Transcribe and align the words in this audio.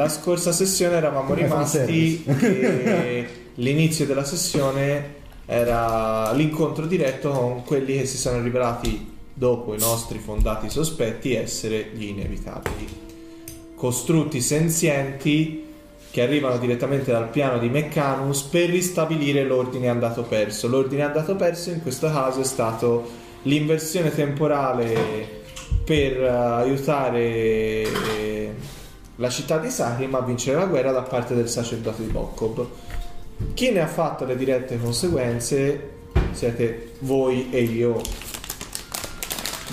La 0.00 0.08
scorsa 0.08 0.50
sessione 0.50 0.96
eravamo 0.96 1.26
Come 1.26 1.42
rimasti 1.42 2.24
che 2.24 3.28
l'inizio 3.56 4.06
della 4.06 4.24
sessione 4.24 5.16
era 5.44 6.32
l'incontro 6.32 6.86
diretto 6.86 7.28
con 7.28 7.64
quelli 7.64 7.98
che 7.98 8.06
si 8.06 8.16
sono 8.16 8.40
rivelati 8.42 9.12
dopo 9.34 9.74
i 9.74 9.78
nostri 9.78 10.18
fondati 10.18 10.70
sospetti 10.70 11.34
essere 11.34 11.90
gli 11.92 12.04
inevitabili. 12.04 12.88
Costrutti 13.74 14.40
senzienti 14.40 15.66
che 16.10 16.22
arrivano 16.22 16.56
direttamente 16.56 17.12
dal 17.12 17.28
piano 17.28 17.58
di 17.58 17.68
Meccanus 17.68 18.40
per 18.44 18.70
ristabilire 18.70 19.44
l'ordine 19.44 19.90
andato 19.90 20.22
perso. 20.22 20.66
L'ordine 20.66 21.02
andato 21.02 21.36
perso 21.36 21.68
in 21.68 21.82
questo 21.82 22.06
caso 22.06 22.40
è 22.40 22.44
stato 22.44 23.06
l'inversione 23.42 24.14
temporale 24.14 25.40
per 25.84 26.22
eh, 26.22 26.26
aiutare 26.26 27.20
eh, 27.20 28.39
la 29.20 29.28
città 29.28 29.58
di 29.58 29.68
Sahrim 29.68 30.14
a 30.14 30.22
vincere 30.22 30.56
la 30.56 30.64
guerra 30.64 30.92
da 30.92 31.02
parte 31.02 31.34
del 31.34 31.48
sacerdote 31.48 32.02
di 32.04 32.10
Bokkob. 32.10 32.66
Chi 33.52 33.70
ne 33.70 33.80
ha 33.80 33.86
fatto 33.86 34.24
le 34.24 34.34
dirette 34.34 34.80
conseguenze 34.80 35.90
siete 36.32 36.92
voi 37.00 37.50
e 37.50 37.62
io 37.62 38.00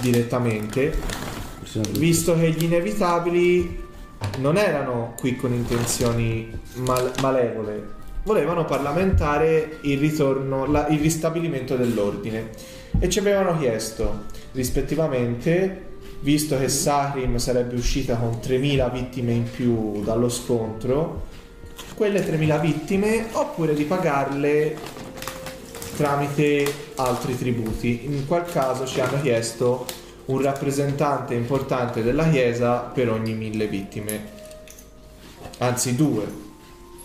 direttamente, 0.01 0.93
visto 1.91 2.35
che 2.35 2.51
gli 2.51 2.63
inevitabili 2.63 3.85
non 4.39 4.57
erano 4.57 5.13
qui 5.17 5.37
con 5.37 5.53
intenzioni 5.53 6.51
mal- 6.75 7.13
malevole, 7.21 7.95
volevano 8.23 8.65
parlamentare 8.65 9.77
il 9.81 9.97
ritorno, 9.97 10.65
la- 10.65 10.87
il 10.89 10.99
ristabilimento 10.99 11.77
dell'ordine 11.77 12.49
e 12.99 13.09
ci 13.09 13.19
avevano 13.19 13.57
chiesto 13.57 14.25
rispettivamente, 14.51 15.85
visto 16.19 16.57
che 16.57 16.69
Sahrim 16.69 17.37
sarebbe 17.37 17.75
uscita 17.75 18.15
con 18.15 18.39
3.000 18.41 18.91
vittime 18.91 19.31
in 19.33 19.49
più 19.49 20.03
dallo 20.03 20.29
scontro, 20.29 21.25
quelle 21.95 22.25
3.000 22.25 22.61
vittime 22.61 23.27
oppure 23.31 23.73
di 23.73 23.83
pagarle 23.83 24.75
tramite 25.95 26.91
altri 26.95 27.37
tributi. 27.37 28.05
In 28.05 28.27
quel 28.27 28.45
caso 28.45 28.85
ci 28.85 29.01
hanno 29.01 29.19
chiesto 29.21 29.85
un 30.25 30.41
rappresentante 30.41 31.33
importante 31.33 32.03
della 32.03 32.29
Chiesa 32.29 32.79
per 32.79 33.09
ogni 33.09 33.33
mille 33.33 33.67
vittime, 33.67 34.29
anzi 35.59 35.95
due. 35.95 36.45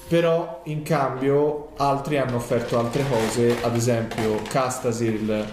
Però 0.08 0.60
in 0.64 0.82
cambio 0.82 1.70
altri 1.76 2.18
hanno 2.18 2.36
offerto 2.36 2.78
altre 2.78 3.02
cose, 3.08 3.56
ad 3.62 3.74
esempio 3.74 4.42
Castasir, 4.42 5.46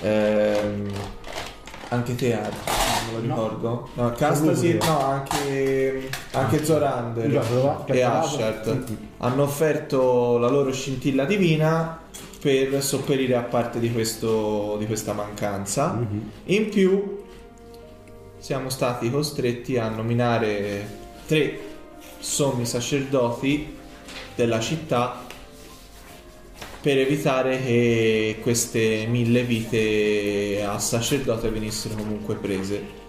ehm, 0.00 0.90
anche 1.88 2.14
te 2.14 2.34
Ar, 2.34 2.52
non 3.04 3.14
lo 3.14 3.20
ricordo. 3.20 3.88
No, 3.94 4.12
Castasir, 4.12 4.84
no, 4.84 4.98
anche, 4.98 6.10
anche 6.32 6.64
Zorander 6.64 7.30
Già, 7.30 7.40
prova- 7.40 7.84
e 7.86 8.02
Ashert 8.02 8.84
hanno 9.18 9.42
offerto 9.42 10.38
la 10.38 10.48
loro 10.48 10.72
scintilla 10.72 11.24
divina 11.24 12.00
per 12.40 12.82
sopperire 12.82 13.34
a 13.34 13.42
parte 13.42 13.80
di, 13.80 13.92
questo, 13.92 14.76
di 14.78 14.86
questa 14.86 15.12
mancanza. 15.12 15.92
Mhm. 15.92 16.30
In 16.44 16.68
più 16.68 17.24
siamo 18.38 18.70
stati 18.70 19.10
costretti 19.10 19.76
a 19.76 19.88
nominare 19.88 21.06
tre 21.26 21.58
sommi 22.18 22.64
sacerdoti 22.64 23.76
della 24.34 24.60
città 24.60 25.26
per 26.80 26.96
evitare 26.98 27.60
che 27.62 28.38
queste 28.40 29.06
mille 29.08 29.42
vite 29.42 30.64
a 30.64 30.78
sacerdote 30.78 31.50
venissero 31.50 31.94
comunque 31.96 32.36
prese. 32.36 33.06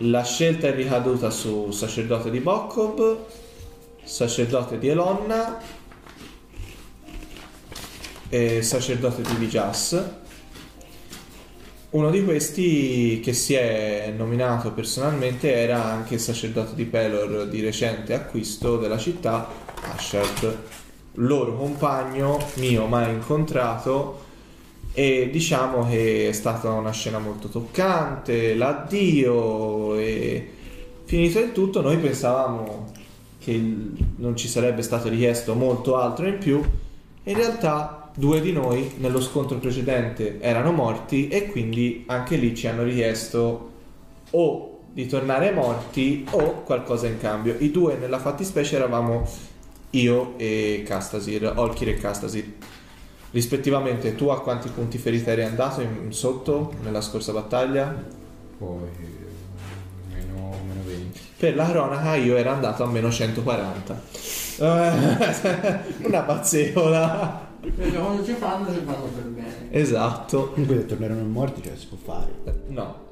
La 0.00 0.22
scelta 0.22 0.66
è 0.68 0.74
ricaduta 0.74 1.30
su 1.30 1.70
sacerdote 1.70 2.30
di 2.30 2.40
Bokkob, 2.40 3.24
sacerdote 4.04 4.78
di 4.78 4.88
Elonna 4.88 5.58
e 8.28 8.62
sacerdote 8.62 9.22
di 9.22 9.34
Vijas. 9.36 10.04
Uno 11.88 12.10
di 12.10 12.22
questi 12.24 13.20
che 13.24 13.32
si 13.32 13.54
è 13.54 14.12
nominato 14.14 14.72
personalmente 14.72 15.54
era 15.54 15.82
anche 15.82 16.18
sacerdote 16.18 16.74
di 16.74 16.84
Pelor 16.84 17.46
di 17.48 17.62
recente 17.62 18.12
acquisto 18.12 18.76
della 18.76 18.98
città, 18.98 19.48
Ashard, 19.94 20.58
loro 21.16 21.56
compagno 21.56 22.38
mio 22.54 22.86
mai 22.86 23.12
incontrato 23.12 24.24
e 24.92 25.28
diciamo 25.30 25.86
che 25.88 26.28
è 26.28 26.32
stata 26.32 26.70
una 26.70 26.92
scena 26.92 27.18
molto 27.18 27.48
toccante, 27.48 28.54
l'addio 28.54 29.94
e 29.96 30.50
finito 31.04 31.38
il 31.38 31.52
tutto 31.52 31.82
noi 31.82 31.98
pensavamo 31.98 32.92
che 33.38 33.60
non 34.16 34.36
ci 34.36 34.48
sarebbe 34.48 34.82
stato 34.82 35.08
richiesto 35.08 35.54
molto 35.54 35.96
altro 35.96 36.26
in 36.26 36.38
più 36.38 36.62
in 37.28 37.34
realtà 37.34 38.10
due 38.14 38.40
di 38.40 38.52
noi 38.52 38.92
nello 38.96 39.20
scontro 39.20 39.58
precedente 39.58 40.40
erano 40.40 40.72
morti 40.72 41.28
e 41.28 41.50
quindi 41.50 42.04
anche 42.06 42.36
lì 42.36 42.54
ci 42.54 42.66
hanno 42.66 42.82
richiesto 42.82 43.72
o 44.30 44.78
di 44.92 45.06
tornare 45.06 45.50
morti 45.50 46.24
o 46.30 46.62
qualcosa 46.62 47.06
in 47.06 47.18
cambio. 47.18 47.56
I 47.58 47.70
due 47.70 47.96
nella 47.96 48.18
fattispecie 48.18 48.76
eravamo 48.76 49.28
io 49.90 50.34
e 50.36 50.82
Castasir, 50.86 51.52
Olkir 51.56 51.88
e 51.90 51.94
Castasir. 51.96 52.52
Rispettivamente 53.30 54.14
tu 54.14 54.28
a 54.28 54.40
quanti 54.40 54.68
punti 54.68 54.98
ferita 54.98 55.30
eri 55.30 55.44
andato 55.44 55.80
in 55.80 56.12
sotto 56.12 56.72
nella 56.82 57.00
scorsa 57.00 57.32
battaglia? 57.32 57.94
Poi 58.58 58.88
meno, 60.10 60.54
meno 60.66 60.80
20. 60.84 61.20
Per 61.36 61.54
la 61.54 61.68
cronaca 61.68 62.14
io 62.14 62.36
ero 62.36 62.50
andato 62.50 62.82
a 62.82 62.86
meno 62.86 63.10
140. 63.10 64.02
Eh, 64.58 64.64
Una 66.06 66.20
bazzeola. 66.20 67.44
Perché 67.60 67.98
quando 67.98 68.24
ci 68.24 68.32
fanno, 68.32 68.72
ci 68.72 68.80
fanno 68.84 69.04
per 69.14 69.24
bene. 69.24 69.68
Esatto. 69.70 70.50
Comunque 70.52 70.76
se 70.76 70.86
torneranno 70.86 71.24
morti, 71.24 71.62
cioè 71.62 71.76
si 71.76 71.86
può 71.86 71.98
fare. 72.02 72.32
No. 72.68 73.04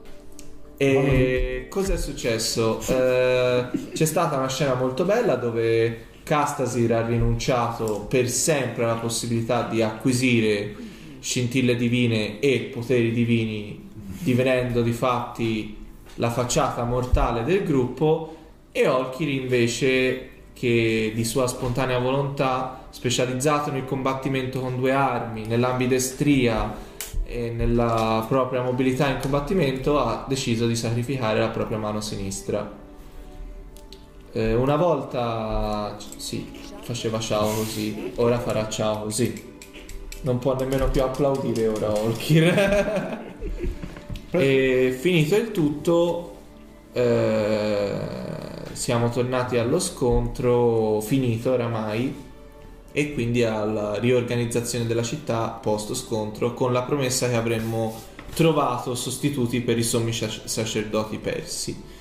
E 0.77 1.67
cosa 1.69 1.93
è 1.93 1.97
successo? 1.97 2.81
Eh, 2.87 3.69
c'è 3.93 4.05
stata 4.05 4.37
una 4.37 4.49
scena 4.49 4.75
molto 4.75 5.05
bella 5.05 5.37
dove 5.37 6.13
Castasir 6.25 6.93
ha 6.93 7.07
rinunciato 7.07 8.07
per 8.09 8.29
sempre 8.29 8.85
alla 8.85 8.95
possibilità 8.95 9.69
di 9.69 9.83
acquisire 9.83 10.75
scintille 11.21 11.77
divine 11.77 12.41
e 12.41 12.71
poteri 12.73 13.13
divini, 13.13 13.89
divenendo 14.19 14.83
di 14.83 14.93
fatti 14.93 15.77
la 16.17 16.31
facciata 16.31 16.85
mortale 16.85 17.45
del 17.45 17.63
gruppo, 17.63 18.37
e 18.73 18.89
Olkir 18.89 19.29
invece 19.29 20.31
che 20.53 21.13
di 21.15 21.25
sua 21.25 21.47
spontanea 21.47 21.99
volontà, 21.99 22.87
specializzato 22.91 23.71
nel 23.71 23.85
combattimento 23.85 24.61
con 24.61 24.77
due 24.77 24.93
armi, 24.93 25.47
nell'ambidestria 25.47 26.75
e 27.25 27.51
nella 27.51 28.25
propria 28.29 28.63
mobilità 28.63 29.09
in 29.09 29.19
combattimento 29.21 29.99
ha 29.99 30.25
deciso 30.29 30.67
di 30.67 30.77
sacrificare 30.77 31.39
la 31.39 31.49
propria 31.49 31.79
mano 31.79 32.01
sinistra. 32.01 32.84
Eh, 34.37 34.53
una 34.53 34.75
volta 34.75 35.97
sì, 36.17 36.51
faceva 36.81 37.21
ciao 37.21 37.55
così, 37.55 38.15
ora 38.17 38.41
farà 38.41 38.69
ciao 38.69 39.05
così. 39.05 39.53
Non 40.23 40.41
può 40.41 40.57
nemmeno 40.57 40.91
più 40.91 41.03
applaudire 41.05 41.69
ora 41.69 41.93
Olkir. 41.97 43.23
e 44.31 44.97
finito 44.99 45.37
il 45.37 45.53
tutto, 45.53 46.37
eh, 46.93 47.97
siamo 48.73 49.09
tornati 49.11 49.57
allo 49.57 49.79
scontro 49.79 51.01
finito 51.01 51.53
oramai 51.53 52.13
e 52.91 53.15
quindi 53.15 53.45
alla 53.45 54.01
riorganizzazione 54.01 54.87
della 54.87 55.05
città 55.05 55.47
post 55.63 55.95
scontro 55.95 56.55
con 56.55 56.73
la 56.73 56.83
promessa 56.83 57.29
che 57.29 57.37
avremmo 57.37 57.95
trovato 58.35 58.97
sostituti 58.97 59.61
per 59.61 59.79
i 59.79 59.85
sommi 59.85 60.13
sac- 60.13 60.49
sacerdoti 60.49 61.19
persi. 61.19 61.94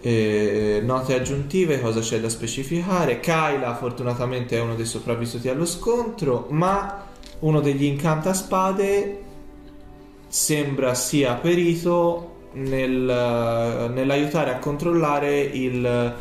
Eh, 0.00 0.80
note 0.84 1.14
aggiuntive, 1.14 1.80
cosa 1.80 2.00
c'è 2.00 2.20
da 2.20 2.28
specificare? 2.28 3.18
Kyla 3.18 3.74
fortunatamente 3.74 4.56
è 4.56 4.60
uno 4.60 4.76
dei 4.76 4.86
sopravvissuti 4.86 5.48
allo 5.48 5.66
scontro, 5.66 6.46
ma 6.50 7.06
uno 7.40 7.60
degli 7.60 7.84
incantaspade 7.84 9.24
sembra 10.28 10.94
sia 10.94 11.34
perito 11.34 12.36
nel- 12.52 13.90
nell'aiutare 13.92 14.52
a 14.52 14.58
controllare 14.58 15.40
il 15.40 16.14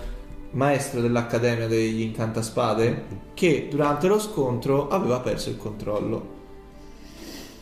maestro 0.51 1.01
dell'Accademia 1.01 1.68
degli 1.68 2.01
Incantaspade 2.01 3.06
che 3.33 3.68
durante 3.69 4.07
lo 4.07 4.19
scontro 4.19 4.88
aveva 4.88 5.19
perso 5.19 5.50
il 5.50 5.57
controllo. 5.57 6.35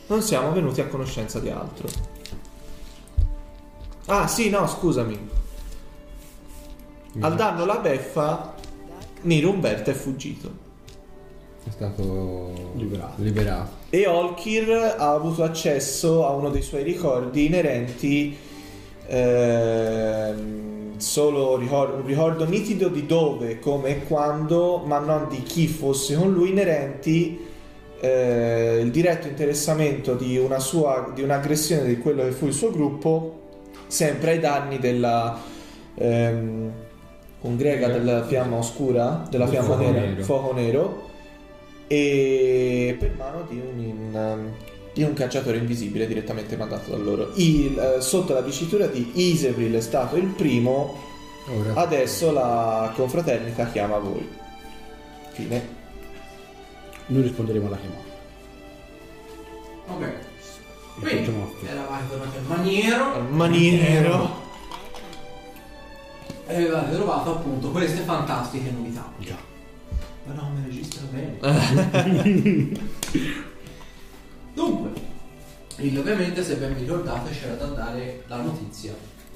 Non 0.08 0.22
siamo 0.22 0.52
venuti 0.52 0.82
a 0.82 0.88
conoscenza 0.88 1.40
di 1.40 1.50
altro. 1.50 1.88
Ah 4.06 4.28
sì, 4.28 4.50
no, 4.50 4.68
scusami. 4.68 5.44
Al 7.20 7.36
danno 7.36 7.66
la 7.66 7.78
beffa, 7.78 8.54
Niro 9.22 9.52
Umberto 9.52 9.90
è 9.90 9.94
fuggito. 9.94 10.64
È 11.64 11.70
stato 11.70 12.74
Liberato. 12.76 13.22
E 13.90 14.06
Olkir 14.06 14.96
ha 14.98 15.12
avuto 15.12 15.44
accesso 15.44 16.28
a 16.28 16.32
uno 16.32 16.50
dei 16.50 16.62
suoi 16.62 16.84
ricordi 16.84 17.46
inerenti 17.46 18.38
ehm, 19.08 20.98
solo 20.98 21.58
ricor- 21.58 21.96
un 21.96 22.06
ricordo 22.06 22.46
nitido 22.46 22.90
di 22.90 23.06
dove, 23.06 23.60
come 23.60 23.90
e 23.90 24.04
quando, 24.04 24.84
ma 24.86 25.00
non 25.00 25.28
di 25.30 25.42
chi 25.42 25.68
fosse 25.68 26.16
con 26.16 26.32
lui, 26.32 26.50
inerenti 26.50 27.40
eh, 28.00 28.80
il 28.84 28.92
diretto 28.92 29.28
interessamento 29.28 30.16
di, 30.16 30.38
una 30.38 30.60
sua, 30.60 31.12
di 31.16 31.22
un'aggressione 31.22 31.88
di 31.88 31.98
quello 31.98 32.24
che 32.24 32.32
fu 32.32 32.46
il 32.46 32.54
suo 32.54 32.72
gruppo, 32.72 33.42
sempre 33.88 34.32
ai 34.32 34.40
danni 34.40 34.80
della 34.80 35.40
ehm, 35.96 36.72
congrega 37.46 37.88
della 37.90 38.26
fiamma 38.26 38.56
oscura, 38.58 39.26
della 39.30 39.46
Del 39.46 39.54
fiamma 39.54 39.76
fuoco 39.76 39.92
nera, 39.92 40.00
nero. 40.06 40.24
fuoco 40.24 40.54
nero, 40.54 41.10
e 41.88 42.96
per 43.00 43.14
mano 43.16 43.46
di 43.48 43.60
un, 43.60 43.80
in- 43.80 44.52
di 44.94 45.04
un 45.04 45.14
cacciatore 45.14 45.58
invisibile 45.58 46.08
direttamente 46.08 46.56
mandato 46.58 46.90
da 46.90 46.98
loro. 46.98 47.32
Il- 47.36 47.78
eh, 47.78 48.02
sotto 48.02 48.34
la 48.34 48.42
dicitura 48.42 48.88
di 48.88 49.12
Isebril 49.14 49.76
è 49.76 49.82
stato 49.82 50.16
il 50.16 50.26
primo, 50.28 50.98
Ora, 51.56 51.82
adesso 51.82 52.32
la 52.32 52.92
confraternita 52.96 53.68
chiama 53.70 54.00
voi. 54.00 54.28
Fine. 55.34 55.84
Noi 57.08 57.22
risponderemo 57.22 57.68
alla 57.68 57.78
chiamata. 57.78 58.04
Ok. 59.88 60.14
Quindi, 61.02 61.32
eravate 61.70 62.04
tornati 62.10 62.38
al 62.38 62.44
maniero 62.48 63.14
Al 63.14 63.30
maniero. 63.30 64.44
E 66.48 66.56
avevate 66.56 66.96
trovato 66.96 67.36
appunto 67.38 67.70
queste 67.72 68.02
fantastiche 68.04 68.72
novità. 68.72 69.12
Già. 69.20 69.38
Ma 70.26 70.34
no, 70.34 70.50
mi 70.56 70.64
registra 70.66 71.06
bene. 71.12 71.38
Dunque, 74.54 74.92
il, 75.78 75.98
ovviamente 75.98 76.44
se 76.44 76.56
ben 76.56 76.74
vi 76.74 76.82
ricordate 76.82 77.32
c'era 77.32 77.56
da 77.56 77.66
dare 77.68 78.24
la 78.28 78.42
notizia 78.42 78.94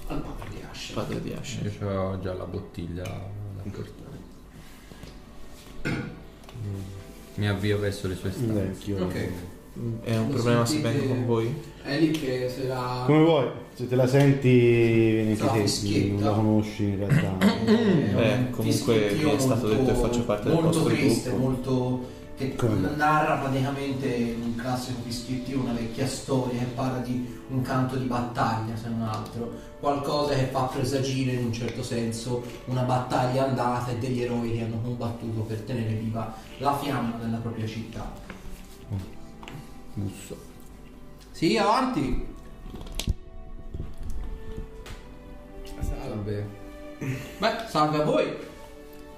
al 0.07 0.21
padre 0.21 0.49
di 0.49 0.61
Asher. 0.69 0.95
Padre 0.95 1.21
di 1.21 1.33
Asher. 1.33 1.77
io 1.79 2.01
ho 2.01 2.19
già 2.19 2.33
la 2.33 2.45
bottiglia 2.45 3.03
da 3.03 3.61
portare. 3.71 4.07
Mi 7.35 7.47
avvio 7.47 7.79
verso 7.79 8.07
le 8.07 8.15
sue 8.15 8.31
stanze. 8.31 8.93
Ok. 8.93 9.29
È 10.01 10.17
un 10.17 10.27
Lo 10.27 10.33
problema 10.33 10.65
se 10.65 10.79
vengo 10.79 11.05
con 11.07 11.25
voi? 11.25 11.61
È 11.83 11.97
lì 11.99 12.11
che 12.11 12.49
se 12.49 12.67
la... 12.67 13.03
Come 13.05 13.23
vuoi, 13.23 13.49
se 13.79 13.87
te 13.87 13.95
la 13.95 14.07
senti 14.07 15.33
fischietta. 15.37 16.13
non 16.15 16.23
la 16.23 16.31
conosci 16.31 16.83
in 16.83 16.97
realtà. 16.97 17.45
Eh, 17.65 18.11
Beh, 18.13 18.33
un 18.33 18.49
comunque 18.51 19.15
mi 19.23 19.31
è 19.31 19.39
stato 19.39 19.67
molto- 19.67 19.67
detto 19.69 19.85
che 19.85 19.93
faccio 19.93 20.23
parte 20.25 20.49
del 20.49 20.57
vostro 20.59 20.83
triste, 20.83 21.29
gruppo. 21.29 21.45
molto 21.45 22.07
che 22.35 22.55
Come? 22.55 22.93
narra 22.97 23.37
praticamente 23.37 24.35
un 24.41 24.55
classico 24.55 24.99
fischiettio, 25.05 25.61
una 25.61 25.71
vecchia 25.71 26.07
storia 26.07 26.59
che 26.59 26.65
parla 26.65 26.99
di 26.99 27.25
un 27.49 27.61
canto 27.61 27.95
di 27.95 28.03
battaglia, 28.05 28.75
se 28.75 28.89
non 28.89 29.01
altro, 29.01 29.49
qualcosa 29.79 30.33
che 30.33 30.45
fa 30.51 30.63
presagire 30.63 31.31
in 31.33 31.45
un 31.45 31.53
certo 31.53 31.81
senso 31.81 32.43
una 32.65 32.81
battaglia 32.81 33.45
andata 33.47 33.91
e 33.91 33.97
degli 33.97 34.21
eroi 34.21 34.51
che 34.57 34.63
hanno 34.63 34.81
combattuto 34.83 35.39
per 35.41 35.59
tenere 35.61 35.93
viva 35.93 36.33
la 36.57 36.77
fiamma 36.77 37.17
della 37.21 37.37
propria 37.37 37.65
città. 37.65 38.11
Busso. 39.93 40.37
Sì, 41.31 41.55
avanti. 41.57 42.28
Salve. 45.81 46.47
Beh, 47.37 47.51
salve 47.67 48.01
a 48.01 48.03
voi. 48.03 48.47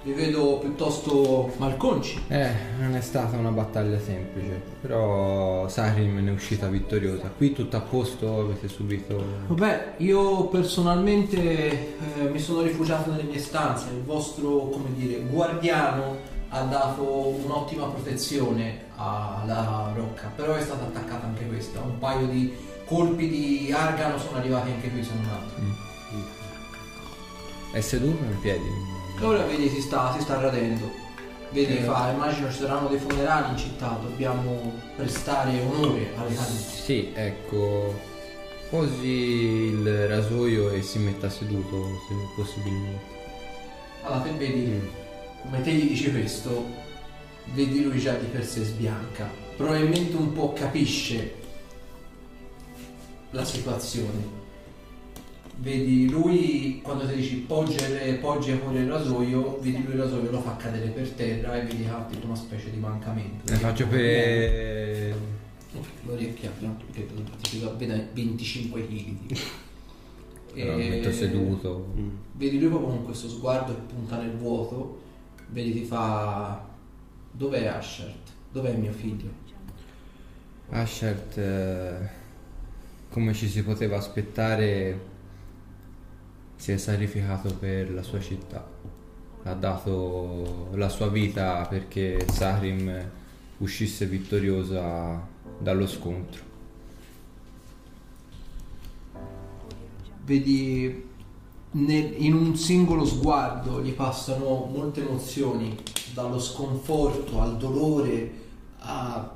Vi 0.04 0.12
vedo 0.14 0.58
piuttosto 0.58 1.52
malconci. 1.58 2.20
Eh, 2.26 2.50
non 2.80 2.96
è 2.96 3.00
stata 3.00 3.36
una 3.36 3.50
battaglia 3.50 4.00
semplice, 4.00 4.60
però 4.80 5.68
Sarim 5.68 6.18
ne 6.18 6.30
è 6.30 6.32
uscita 6.32 6.66
vittoriosa. 6.66 7.30
Qui 7.36 7.52
tutto 7.52 7.76
a 7.76 7.80
posto, 7.80 8.40
avete 8.40 8.66
subito... 8.66 9.22
Vabbè, 9.46 9.94
io 9.98 10.46
personalmente 10.46 11.38
eh, 11.38 12.28
mi 12.32 12.40
sono 12.40 12.62
rifugiato 12.62 13.12
nelle 13.12 13.22
mie 13.22 13.38
stanze, 13.38 13.90
il 13.90 14.02
vostro, 14.02 14.70
come 14.70 14.92
dire, 14.96 15.20
guardiano 15.20 16.30
ha 16.48 16.62
dato 16.62 17.28
un'ottima 17.44 17.86
protezione 17.86 18.86
alla 18.96 19.92
rocca, 19.94 20.30
però 20.34 20.54
è 20.54 20.60
stata 20.60 20.84
attaccata 20.84 21.26
anche 21.26 21.46
questa, 21.46 21.80
un 21.80 21.98
paio 21.98 22.26
di 22.26 22.52
colpi 22.84 23.28
di 23.28 23.72
argano 23.72 24.18
sono 24.18 24.38
arrivati 24.38 24.70
anche 24.70 24.90
qui, 24.90 25.02
se 25.02 25.12
non 25.14 25.30
altro. 25.32 25.90
È 27.72 27.80
seduto 27.80 28.22
in 28.22 28.38
piedi? 28.40 28.68
Ora 29.20 29.44
vedi 29.46 29.68
si 29.70 29.80
sta, 29.80 30.12
si 30.14 30.20
sta 30.20 30.38
radendo, 30.38 30.90
vedi 31.52 31.78
Eh. 31.78 31.82
fa, 31.84 32.10
immagino 32.10 32.50
ci 32.52 32.58
saranno 32.58 32.88
dei 32.88 32.98
funerali 32.98 33.52
in 33.52 33.56
città, 33.56 33.98
dobbiamo 34.02 34.72
prestare 34.94 35.58
onore 35.60 36.12
alle 36.16 36.34
case. 36.34 36.82
Sì, 36.82 37.12
ecco. 37.14 37.94
Posi 38.68 39.06
il 39.06 40.06
rasoio 40.06 40.70
e 40.70 40.82
si 40.82 40.98
metta 40.98 41.30
seduto, 41.30 41.86
se 42.08 42.14
possibilmente. 42.36 43.04
Allora 44.02 44.20
te 44.20 44.30
vedi, 44.32 44.90
come 45.42 45.62
te 45.62 45.72
gli 45.72 45.88
dici 45.88 46.10
questo, 46.10 46.66
vedi 47.54 47.84
lui 47.84 47.98
già 47.98 48.14
di 48.14 48.26
per 48.26 48.44
sé 48.44 48.64
sbianca. 48.64 49.30
Probabilmente 49.56 50.16
un 50.16 50.32
po' 50.32 50.52
capisce 50.52 51.34
la 53.30 53.44
situazione. 53.44 54.40
Vedi 55.56 56.08
lui, 56.08 56.80
quando 56.82 57.06
ti 57.06 57.14
dici 57.14 57.36
poggia, 57.36 57.84
poggia 58.20 58.56
pure 58.56 58.80
il 58.80 58.88
rasoio, 58.88 59.58
vedi 59.60 59.82
lui 59.84 59.92
il 59.94 60.00
rasoio 60.00 60.30
lo 60.30 60.40
fa 60.40 60.56
cadere 60.56 60.88
per 60.88 61.08
terra 61.10 61.56
e 61.56 61.64
vedi 61.64 61.84
che 61.84 61.88
ha 61.88 62.06
tipo 62.10 62.26
una 62.26 62.34
specie 62.34 62.70
di 62.70 62.78
mancamento. 62.78 63.52
Ne 63.52 63.58
faccio 63.58 63.86
per... 63.86 65.14
L'orecchia, 66.04 66.50
perché 66.50 67.06
ti 67.40 67.60
vede 67.78 68.08
25 68.12 68.86
kg. 68.86 69.38
Però 70.52 70.76
mi 70.76 70.88
metto 70.88 71.12
seduto. 71.12 71.92
Mm. 71.96 72.08
Vedi 72.32 72.58
lui 72.58 72.68
proprio 72.68 72.90
con 72.90 73.04
questo 73.04 73.28
sguardo 73.28 73.74
che 73.74 73.80
punta 73.94 74.18
nel 74.18 74.36
vuoto, 74.36 75.00
vedi 75.48 75.72
ti 75.72 75.84
fa 75.84 76.62
dov'è 77.30 77.66
Ashert? 77.66 78.30
Dov'è 78.50 78.74
mio 78.74 78.92
figlio? 78.92 79.30
Ashert, 80.70 81.38
eh, 81.38 82.08
come 83.08 83.32
ci 83.32 83.48
si 83.48 83.62
poteva 83.62 83.96
aspettare, 83.96 85.00
si 86.62 86.70
è 86.70 86.76
sacrificato 86.76 87.52
per 87.56 87.92
la 87.92 88.04
sua 88.04 88.20
città. 88.20 88.64
Ha 89.42 89.52
dato 89.52 90.68
la 90.74 90.88
sua 90.88 91.08
vita 91.08 91.66
perché 91.68 92.24
Sarim 92.30 93.10
uscisse 93.58 94.06
vittoriosa 94.06 95.20
dallo 95.58 95.88
scontro. 95.88 96.40
Vedi 100.24 101.04
nel- 101.72 102.14
in 102.18 102.32
un 102.32 102.54
singolo 102.54 103.04
sguardo 103.06 103.82
gli 103.82 103.94
passano 103.94 104.70
molte 104.72 105.00
emozioni, 105.00 105.76
dallo 106.14 106.38
sconforto 106.38 107.40
al 107.40 107.56
dolore, 107.56 108.30
a- 108.78 109.32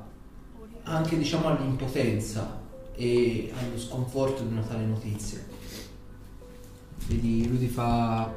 anche 0.83 1.17
diciamo 1.17 1.49
all'impotenza 1.49 2.61
e 2.95 3.51
allo 3.53 3.77
sconforto 3.77 4.43
di 4.43 4.53
una 4.53 4.61
tale 4.61 4.85
notizia. 4.85 5.46
Vedi, 7.07 7.47
lui 7.47 7.59
ti 7.59 7.67
fa... 7.67 8.31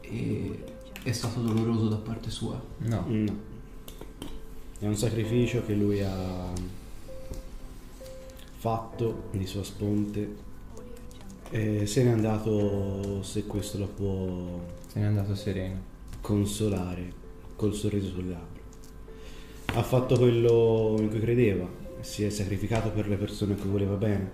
E 0.00 0.64
è 1.02 1.12
stato 1.12 1.40
doloroso 1.40 1.88
da 1.88 1.96
parte 1.96 2.30
sua. 2.30 2.60
No, 2.78 3.04
No. 3.06 3.54
È 4.78 4.86
un 4.86 4.96
sacrificio 4.96 5.64
che 5.64 5.74
lui 5.74 6.02
ha 6.02 6.52
fatto 8.58 9.28
di 9.30 9.46
sua 9.46 9.62
sponte 9.62 10.36
e 11.50 11.86
se 11.86 12.04
n'è 12.04 12.10
andato, 12.10 13.22
se 13.22 13.46
questo 13.46 13.78
lo 13.78 13.86
può 13.86 14.60
se 14.88 14.98
n'è 14.98 15.06
andato 15.06 15.34
sereno. 15.34 15.80
consolare 16.20 17.12
col 17.54 17.72
sorriso 17.72 18.08
sul 18.08 18.28
labbro. 18.28 18.62
Ha 19.66 19.82
fatto 19.82 20.18
quello 20.18 20.96
in 20.98 21.08
cui 21.08 21.20
credeva, 21.20 21.66
si 22.00 22.24
è 22.24 22.30
sacrificato 22.30 22.90
per 22.90 23.08
le 23.08 23.16
persone 23.16 23.54
a 23.54 23.56
cui 23.56 23.70
voleva 23.70 23.94
bene, 23.94 24.30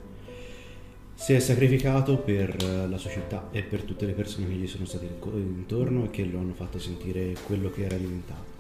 si 1.15 1.35
è 1.35 1.39
sacrificato 1.39 2.17
per 2.19 2.57
eh, 2.61 2.89
la 2.89 2.99
società 2.99 3.49
e 3.53 3.63
per 3.63 3.83
tutte 3.83 4.07
le 4.07 4.13
persone 4.13 4.47
che 4.49 4.55
gli 4.55 4.67
sono 4.67 4.85
state 4.85 5.07
intorno 5.35 6.05
e 6.05 6.11
che 6.11 6.25
lo 6.25 6.39
hanno 6.39 6.55
fatto 6.55 6.79
sentire 6.79 7.35
quello 7.47 7.71
che 7.71 7.85
era 7.85 7.97
diventato. 7.97 8.51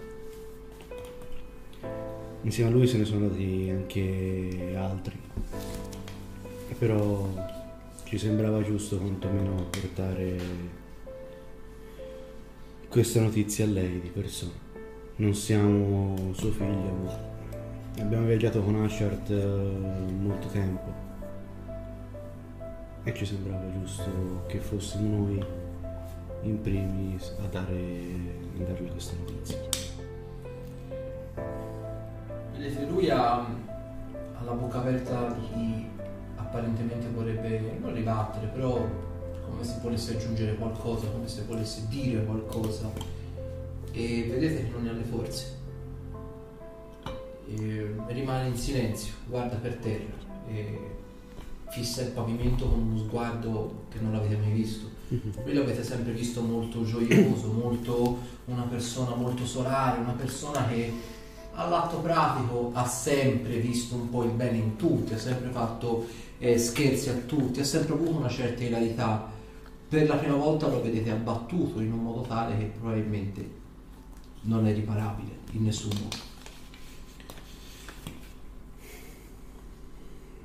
Insieme 2.42 2.70
a 2.70 2.72
lui 2.72 2.86
se 2.86 2.98
ne 2.98 3.04
sono 3.04 3.26
andati 3.26 3.68
anche 3.70 4.74
altri, 4.76 5.16
però 6.78 7.28
ci 8.04 8.18
sembrava 8.18 8.62
giusto 8.62 8.98
quantomeno 8.98 9.68
portare 9.70 10.36
questa 12.88 13.20
notizia 13.20 13.64
a 13.64 13.68
lei 13.68 14.00
di 14.00 14.08
persona. 14.08 14.52
Non 15.16 15.34
siamo 15.34 16.32
suo 16.34 16.50
figlio, 16.50 16.92
ma 17.04 17.18
abbiamo 17.98 18.26
viaggiato 18.26 18.60
con 18.62 18.82
Ashart 18.82 19.30
eh, 19.30 19.44
molto 20.20 20.48
tempo 20.48 21.11
e 23.04 23.14
ci 23.14 23.26
sembrava 23.26 23.64
giusto 23.72 24.44
che 24.46 24.58
fossimo 24.58 25.16
noi 25.16 25.44
in 26.42 26.60
primis 26.60 27.34
a, 27.42 27.46
dare, 27.46 27.74
a 28.58 28.62
darle 28.62 28.90
questa 28.90 29.14
notizia. 29.18 29.58
Vedete, 32.52 32.86
lui 32.86 33.10
ha, 33.10 33.38
ha 33.38 34.44
la 34.44 34.52
bocca 34.52 34.78
aperta 34.78 35.32
di 35.32 35.46
chi 35.48 35.88
apparentemente 36.36 37.08
vorrebbe 37.08 37.78
non 37.80 37.92
ribattere, 37.92 38.46
però 38.46 38.86
come 39.46 39.64
se 39.64 39.78
volesse 39.82 40.16
aggiungere 40.16 40.54
qualcosa, 40.54 41.08
come 41.08 41.26
se 41.26 41.42
volesse 41.42 41.86
dire 41.88 42.24
qualcosa. 42.24 42.90
E 43.90 44.28
vedete 44.30 44.64
che 44.64 44.70
non 44.70 44.82
ne 44.82 44.90
ha 44.90 44.92
le 44.92 45.02
forze. 45.02 45.60
E 47.48 47.94
rimane 48.06 48.48
in 48.48 48.56
silenzio, 48.56 49.12
guarda 49.26 49.56
per 49.56 49.74
terra 49.76 50.20
e 50.48 51.00
fissa 51.72 52.02
il 52.02 52.08
pavimento 52.08 52.66
con 52.66 52.80
uno 52.80 52.98
sguardo 52.98 53.84
che 53.88 53.98
non 53.98 54.12
l'avete 54.12 54.36
mai 54.36 54.52
visto. 54.52 54.90
Voi 55.42 55.54
l'avete 55.54 55.82
sempre 55.82 56.12
visto 56.12 56.42
molto 56.42 56.84
gioioso, 56.84 57.46
molto 57.48 58.18
una 58.46 58.62
persona 58.62 59.14
molto 59.14 59.46
solare, 59.46 60.00
una 60.00 60.12
persona 60.12 60.66
che 60.68 60.92
all'atto 61.54 61.98
pratico 61.98 62.70
ha 62.74 62.86
sempre 62.86 63.56
visto 63.56 63.94
un 63.94 64.10
po' 64.10 64.22
il 64.24 64.30
bene 64.30 64.58
in 64.58 64.76
tutti, 64.76 65.14
ha 65.14 65.18
sempre 65.18 65.50
fatto 65.50 66.06
eh, 66.38 66.58
scherzi 66.58 67.08
a 67.08 67.14
tutti, 67.14 67.60
ha 67.60 67.64
sempre 67.64 67.94
avuto 67.94 68.18
una 68.18 68.28
certa 68.28 68.64
ilarità. 68.64 69.30
Per 69.88 70.06
la 70.06 70.16
prima 70.16 70.36
volta 70.36 70.68
lo 70.68 70.82
vedete 70.82 71.10
abbattuto 71.10 71.80
in 71.80 71.92
un 71.92 72.02
modo 72.02 72.20
tale 72.22 72.56
che 72.58 72.64
probabilmente 72.64 73.50
non 74.42 74.66
è 74.66 74.74
riparabile 74.74 75.38
in 75.52 75.64
nessun 75.64 75.90
modo. 75.94 76.31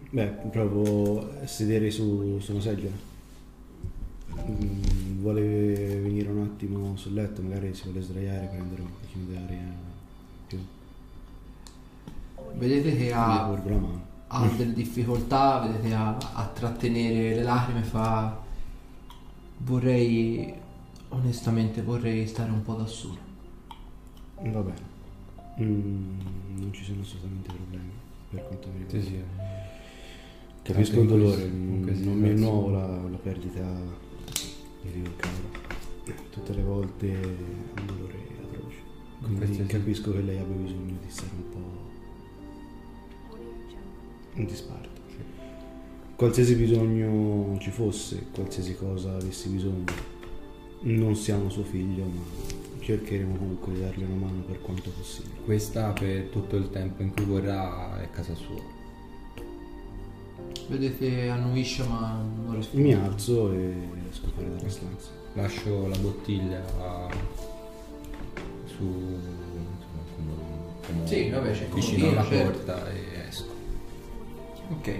Beh, 0.09 0.27
provo 0.49 1.29
a 1.41 1.47
sedere 1.47 1.91
su, 1.91 2.39
su 2.39 2.51
una 2.53 2.61
seggiola. 2.61 2.95
Mm, 4.49 5.19
vuole 5.19 5.41
venire 5.99 6.29
un 6.29 6.43
attimo 6.43 6.95
sul 6.95 7.13
letto, 7.13 7.41
magari 7.41 7.73
si 7.73 7.83
vuole 7.83 8.01
sdraiare, 8.01 8.47
prendere 8.47 8.81
un 8.83 8.89
pochino 8.99 9.25
di 9.25 9.35
aria 9.35 9.73
più. 10.47 10.59
Vedete 12.55 12.95
che 12.95 13.11
ha, 13.11 13.51
ha 14.27 14.47
delle 14.55 14.71
difficoltà, 14.73 15.59
vedete 15.59 15.93
a, 15.93 16.15
a 16.15 16.45
trattenere 16.53 17.35
le 17.35 17.43
lacrime, 17.43 17.83
fa 17.83 18.45
vorrei 19.57 20.53
onestamente 21.09 21.81
vorrei 21.81 22.27
stare 22.27 22.51
un 22.51 22.61
po' 22.63 22.75
da 22.75 22.85
solo. 22.85 23.17
Va 24.41 24.61
bene. 24.61 24.95
Mm, 25.59 26.19
non 26.55 26.71
ci 26.71 26.83
sono 26.83 27.01
assolutamente 27.01 27.51
problemi 27.51 27.91
per 28.29 28.47
quanto 28.47 28.67
mi 28.69 28.83
riguarda. 28.85 29.01
Sì, 29.01 29.13
sì. 29.13 29.23
Capisco 30.67 30.99
il 30.99 31.07
dolore, 31.07 31.49
questo- 31.81 32.03
non, 32.03 32.19
mi 32.19 32.33
nuovo 32.33 32.71
la, 32.71 32.85
la 33.09 33.17
perdita 33.17 33.63
di 34.81 34.89
Rio 34.91 35.13
Caro. 35.15 35.65
Tutte 36.29 36.53
le 36.53 36.61
volte 36.61 37.09
è 37.09 37.25
un 37.25 37.85
dolore 37.85 38.15
atroce. 38.43 38.75
Quindi 39.21 39.53
sì. 39.53 39.65
capisco 39.65 40.11
che 40.11 40.19
lei 40.19 40.37
abbia 40.37 40.55
bisogno 40.57 40.97
di 41.01 41.09
stare 41.09 41.31
un 41.37 41.49
po' 41.49 41.85
in 44.33 44.45
disparte. 44.45 44.89
Qualsiasi 46.17 46.55
bisogno 46.55 47.57
ci 47.59 47.71
fosse, 47.71 48.25
qualsiasi 48.33 48.75
cosa 48.75 49.15
avessi 49.15 49.47
bisogno, 49.47 49.85
non 50.81 51.15
siamo 51.15 51.49
suo 51.49 51.63
figlio, 51.63 52.03
ma 52.03 52.21
cercheremo 52.81 53.37
comunque 53.37 53.71
di 53.71 53.79
darle 53.79 54.03
una 54.03 54.25
mano 54.25 54.41
per 54.41 54.61
quanto 54.61 54.89
possibile. 54.89 55.35
Questa 55.45 55.93
per 55.93 56.23
tutto 56.23 56.57
il 56.57 56.69
tempo 56.71 57.03
in 57.03 57.13
cui 57.13 57.23
vorrà 57.23 58.01
è 58.01 58.09
casa 58.09 58.35
sua. 58.35 58.76
Vedete 60.69 61.29
annuisce 61.29 61.83
ma 61.83 62.19
non 62.45 62.49
Mi 62.49 62.55
risponde. 62.57 62.93
alzo 62.95 63.53
e 63.53 63.73
esco 64.09 64.27
fuori 64.33 64.49
dalla 64.55 64.69
stanza. 64.69 65.09
Lascio 65.33 65.87
la 65.87 65.97
bottiglia 65.97 66.61
su 68.65 68.83
insomma, 68.83 70.03
come- 70.15 70.85
come 70.85 71.07
Sì, 71.07 71.29
vabbè, 71.29 71.51
c'è 71.51 71.67
vicino 71.67 72.09
alla 72.09 72.25
certo. 72.25 72.51
porta 72.51 72.89
e 72.91 73.03
esco. 73.27 73.45
Ok. 74.71 74.93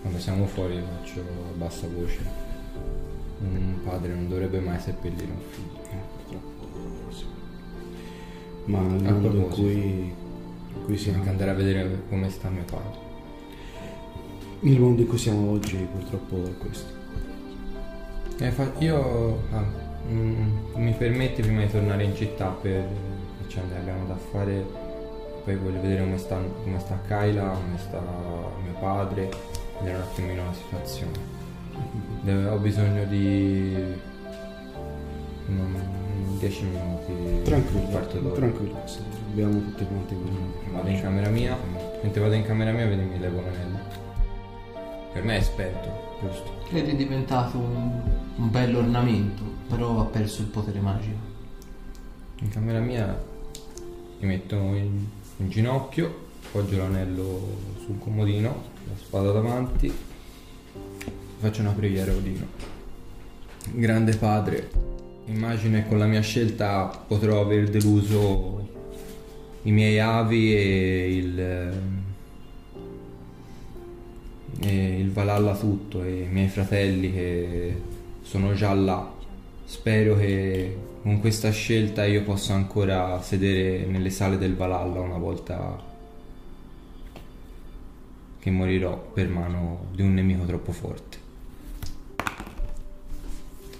Quando 0.00 0.18
siamo 0.18 0.46
fuori 0.46 0.80
faccio 0.98 1.20
a 1.20 1.56
bassa 1.56 1.86
voce. 1.88 2.42
Un 3.40 3.74
padre 3.84 4.14
non 4.14 4.28
dovrebbe 4.28 4.60
mai 4.60 4.78
seppellire 4.80 5.30
un 5.30 5.40
figlio. 5.50 5.82
Eh, 5.90 5.96
purtroppo 6.16 7.12
sì. 7.12 7.24
Ma 8.66 8.78
il 8.80 9.06
A 9.06 9.10
mondo 9.12 9.36
in 9.36 9.48
cui, 9.50 10.14
siamo, 10.96 11.18
anche 11.18 11.30
andare 11.30 11.50
a 11.50 11.54
vedere 11.54 12.02
come 12.08 12.28
sta 12.30 12.48
mio 12.48 12.64
padre. 12.64 13.02
il 14.60 14.80
mondo 14.80 15.02
in 15.02 15.08
cui 15.08 15.18
siamo 15.18 15.50
oggi 15.50 15.76
purtroppo 15.76 16.44
è 16.44 16.56
questo. 16.58 16.92
Eh, 18.38 18.50
fa- 18.50 18.72
io 18.78 19.40
ah, 19.52 19.64
mm, 20.08 20.74
mi 20.76 20.92
permetti 20.92 21.42
prima 21.42 21.62
di 21.62 21.70
tornare 21.70 22.04
in 22.04 22.14
città 22.14 22.48
per 22.48 22.88
faccende 23.40 23.74
che 23.74 23.80
abbiamo 23.80 24.06
da 24.06 24.16
fare, 24.16 24.64
poi 25.44 25.56
voglio 25.56 25.80
vedere 25.80 26.02
come 26.02 26.18
sta, 26.18 26.38
come 26.62 26.78
sta 26.80 26.98
Kyla, 27.06 27.48
come 27.48 27.78
sta 27.78 28.00
mio 28.62 28.72
padre, 28.80 29.28
vedere 29.78 29.96
un 29.96 30.02
attimino 30.02 30.44
la 30.44 30.52
situazione. 30.52 31.12
Deve- 32.22 32.48
ho 32.48 32.56
bisogno 32.56 33.04
di 33.04 33.76
mm, 35.50 35.76
10 36.38 36.64
minuti, 36.64 37.42
Tranquillo, 37.42 37.86
quarto 37.88 38.18
d'ora. 38.18 38.34
tranquillo, 38.34 38.82
sì, 38.84 38.98
abbiamo 39.30 39.60
tutti 39.60 39.84
quanti 39.84 40.16
Vado 40.72 40.88
in 40.88 41.00
camera 41.00 41.28
mia, 41.28 41.56
mentre 42.02 42.20
vado 42.20 42.34
in 42.34 42.44
camera 42.44 42.72
mia 42.72 42.86
vedi 42.86 43.02
mi 43.02 43.18
levo 43.18 43.40
l'anello. 43.40 43.78
Per 45.12 45.22
me 45.22 45.36
è 45.36 45.40
spento, 45.40 46.18
giusto? 46.20 46.52
Ed 46.70 46.88
è 46.88 46.96
diventato 46.96 47.58
un, 47.58 48.00
un 48.36 48.50
bello 48.50 48.78
ornamento, 48.78 49.42
però 49.68 50.00
ha 50.00 50.04
perso 50.04 50.42
il 50.42 50.48
potere 50.48 50.80
magico. 50.80 51.32
In 52.40 52.50
camera 52.50 52.80
mia 52.80 53.22
mi 54.18 54.26
metto 54.26 54.56
in, 54.56 55.06
in 55.36 55.48
ginocchio, 55.48 56.22
appoggio 56.46 56.78
l'anello 56.78 57.56
sul 57.84 57.98
comodino, 57.98 58.62
la 58.88 58.96
spada 58.96 59.30
davanti, 59.30 59.92
faccio 61.38 61.60
una 61.60 61.70
preghiera 61.70 62.10
a 62.10 62.14
Odino. 62.16 62.46
Grande 63.70 64.16
padre, 64.16 64.70
immagino 65.26 65.76
che 65.78 65.88
con 65.88 65.98
la 65.98 66.06
mia 66.06 66.20
scelta 66.20 66.86
potrò 67.06 67.40
aver 67.40 67.70
deluso 67.70 68.68
i 69.62 69.70
miei 69.72 69.98
avi 69.98 70.54
e 70.54 71.16
il, 71.16 71.38
e 74.60 74.98
il 74.98 75.10
Valhalla 75.10 75.56
tutto 75.56 76.02
e 76.02 76.22
i 76.22 76.28
miei 76.28 76.48
fratelli 76.48 77.12
che 77.12 77.80
sono 78.22 78.54
già 78.54 78.72
là. 78.74 79.12
Spero 79.64 80.16
che 80.16 80.76
con 81.02 81.20
questa 81.20 81.50
scelta 81.50 82.04
io 82.04 82.22
possa 82.22 82.54
ancora 82.54 83.20
sedere 83.22 83.86
nelle 83.86 84.10
sale 84.10 84.36
del 84.36 84.54
Valhalla 84.54 85.00
una 85.00 85.18
volta 85.18 85.92
che 88.38 88.50
morirò 88.50 89.10
per 89.14 89.28
mano 89.28 89.86
di 89.92 90.02
un 90.02 90.12
nemico 90.12 90.44
troppo 90.44 90.72
forte. 90.72 91.18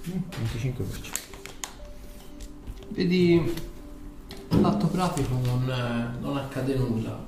Mm, 0.08 0.18
25%. 0.42 1.23
Vedi, 2.88 3.54
all'atto 4.48 4.86
pratico 4.86 5.38
non, 5.44 5.68
eh, 5.68 6.20
non 6.20 6.36
accade 6.36 6.76
nulla. 6.76 7.24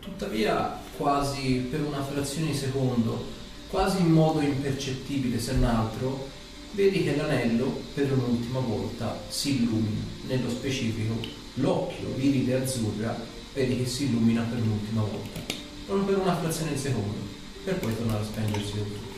Tuttavia, 0.00 0.78
quasi 0.96 1.66
per 1.70 1.82
una 1.82 2.02
frazione 2.02 2.48
di 2.48 2.56
secondo, 2.56 3.26
quasi 3.68 4.00
in 4.00 4.10
modo 4.10 4.40
impercettibile 4.40 5.38
se 5.38 5.54
non 5.54 5.64
altro, 5.64 6.28
vedi 6.72 7.02
che 7.02 7.16
l'anello 7.16 7.82
per 7.94 8.12
un'ultima 8.12 8.60
volta 8.60 9.20
si 9.28 9.62
illumina. 9.62 10.04
Nello 10.26 10.48
specifico, 10.48 11.14
l'occhio 11.54 12.14
viride 12.14 12.62
azzurra 12.62 13.38
vedi 13.52 13.76
che 13.76 13.86
si 13.86 14.04
illumina 14.04 14.42
per 14.42 14.58
l'ultima 14.60 15.02
volta. 15.02 15.40
Proprio 15.86 16.06
per 16.06 16.18
una 16.18 16.36
frazione 16.36 16.72
di 16.72 16.78
secondo, 16.78 17.18
per 17.64 17.78
poi 17.78 17.96
tornare 17.96 18.22
a 18.22 18.24
spengersi 18.24 18.74
del 18.74 18.84
tutto. 18.84 19.09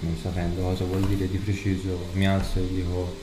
Non 0.00 0.16
sapendo 0.20 0.62
cosa 0.62 0.84
vuol 0.84 1.06
dire 1.06 1.28
di 1.28 1.38
preciso, 1.38 2.08
mi 2.12 2.26
alzo 2.26 2.58
e 2.58 2.68
dico: 2.68 3.16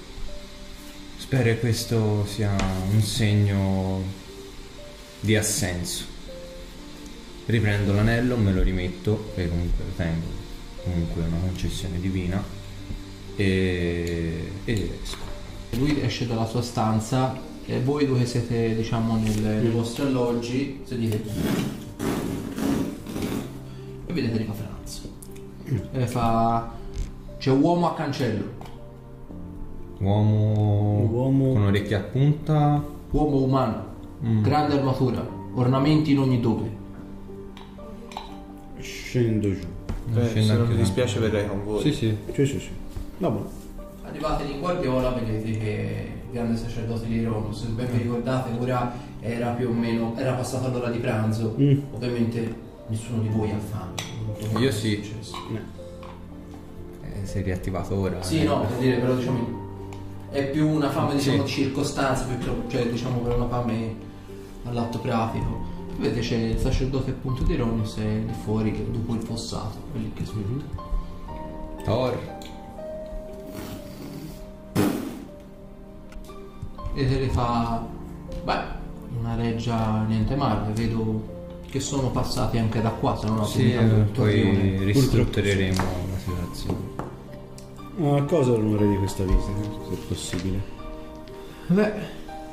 Spero 1.18 1.44
che 1.44 1.60
questo 1.60 2.26
sia 2.26 2.56
un 2.92 3.02
segno 3.02 4.04
di 5.20 5.36
assenso. 5.36 6.06
Riprendo 7.46 7.94
l'anello, 7.94 8.38
me 8.38 8.52
lo 8.54 8.62
rimetto, 8.62 9.32
perché 9.36 9.50
comunque 9.50 9.84
lo 9.84 9.92
tengo, 9.96 10.28
comunque 10.84 11.24
è 11.24 11.28
una 11.28 11.40
concessione 11.40 12.00
divina, 12.00 12.44
e, 13.36 14.52
e 14.64 15.00
esco. 15.02 15.32
Lui 15.72 16.00
esce 16.02 16.28
dalla 16.28 16.46
sua 16.46 16.62
stanza 16.62 17.52
e 17.66 17.80
voi 17.80 18.06
due 18.06 18.20
che 18.20 18.26
siete 18.26 18.76
diciamo 18.76 19.18
nel- 19.18 19.40
nei 19.40 19.72
vostri 19.72 20.04
alloggi 20.04 20.82
sedete 20.84 21.24
e 24.06 24.14
vedete 24.14 24.36
arriva 24.36 24.54
Franz 24.54 24.73
e 25.92 26.08
fa 26.08 26.72
c'è 27.38 27.52
uomo 27.52 27.88
a 27.88 27.94
cancello 27.94 28.62
Uomo, 30.00 31.08
Uomo- 31.12 31.54
con 31.54 31.64
orecchie 31.64 31.96
a 31.96 32.00
punta, 32.02 32.84
uomo 33.12 33.38
umano 33.44 33.92
Mm. 34.26 34.42
grande 34.42 34.76
armatura 34.78 35.26
ornamenti 35.56 36.12
in 36.12 36.20
ogni 36.20 36.40
dove 36.40 36.72
Scendo 38.80 39.50
giù. 39.52 39.60
Non 40.08 40.24
Eh, 40.24 40.28
scendo 40.28 40.48
se 40.48 40.58
non 40.58 40.70
io. 40.72 40.76
dispiace 40.78 41.20
verrei 41.20 41.48
con 41.48 41.64
voi. 41.64 41.82
Sì, 41.82 41.92
sì. 41.94 42.18
Sì, 42.34 42.46
sì, 42.46 42.60
sì. 42.60 42.70
Va 43.20 43.30
bene. 43.30 43.62
arrivate 44.06 44.44
in 44.44 44.60
guardiola 44.60 45.10
vedete 45.12 45.58
che 45.58 46.08
grande 46.32 46.56
sacerdote 46.58 47.06
di 47.08 47.24
Roma. 47.24 47.52
Se 47.54 47.68
ben 47.68 47.88
vi 47.92 48.00
ricordate, 48.04 48.50
ora 48.60 48.94
era 49.22 49.50
più 49.52 49.70
o 49.70 49.72
meno, 49.74 50.14
era 50.18 50.34
passata 50.34 50.68
l'ora 50.68 50.90
di 50.90 51.00
pranzo. 51.00 51.56
Mm. 51.60 51.80
Ovviamente 51.94 52.56
nessuno 52.88 53.22
di 53.22 53.30
voi 53.30 53.52
ha 53.52 53.58
fame. 53.58 53.94
Io 54.58 54.72
sì. 54.72 54.96
Eh, 57.02 57.26
si 57.26 57.38
è 57.40 57.44
riattivato 57.44 57.96
ora. 57.98 58.22
Sì, 58.22 58.42
eh. 58.42 58.44
no, 58.44 58.62
per 58.62 58.78
dire, 58.78 58.98
però 58.98 59.16
diciamo 59.16 59.62
è 60.32 60.50
più 60.50 60.68
una 60.68 60.90
fame 60.90 61.16
diciamo 61.16 61.38
Sì. 61.38 61.44
di 61.44 61.50
circostanza, 61.50 62.26
cioè 62.68 62.88
diciamo 62.90 63.20
per 63.20 63.36
una 63.36 63.48
fame 63.48 63.96
all'atto 64.66 65.00
pratico. 65.00 65.72
Vedete 65.98 66.22
c'è 66.22 66.36
il 66.38 66.58
sacerdote 66.60 67.12
appunto 67.12 67.44
di 67.44 67.56
Ronos 67.56 67.98
e 67.98 68.24
di 68.26 68.34
fuori 68.44 68.72
che- 68.72 68.90
dopo 68.90 69.14
il 69.14 69.22
fossato, 69.22 69.78
quelli 69.92 70.12
che 70.14 70.26
sono. 70.26 70.42
Thor. 71.84 72.18
E 76.96 77.08
se 77.08 77.20
le 77.20 77.30
fa. 77.30 77.86
Beh, 78.44 78.62
una 79.20 79.36
reggia 79.36 80.04
niente 80.04 80.36
male, 80.36 80.72
vedo 80.74 81.43
che 81.74 81.80
sono 81.80 82.12
passati 82.12 82.60
anche 82.60 82.84
da 82.84 82.90
qua, 82.92 83.18
se 83.18 83.26
non 83.26 83.40
ho 83.40 83.46
Sì, 83.46 83.74
eh, 83.74 83.84
poi 84.14 84.78
ristruttureremo 84.84 85.82
la 86.12 86.18
situazione. 86.20 88.16
A 88.16 88.24
cosa 88.26 88.52
l'onore 88.52 88.88
di 88.90 88.98
questa 88.98 89.24
visita, 89.24 89.58
se 89.90 89.96
possibile? 90.08 90.62
Beh, 91.66 91.94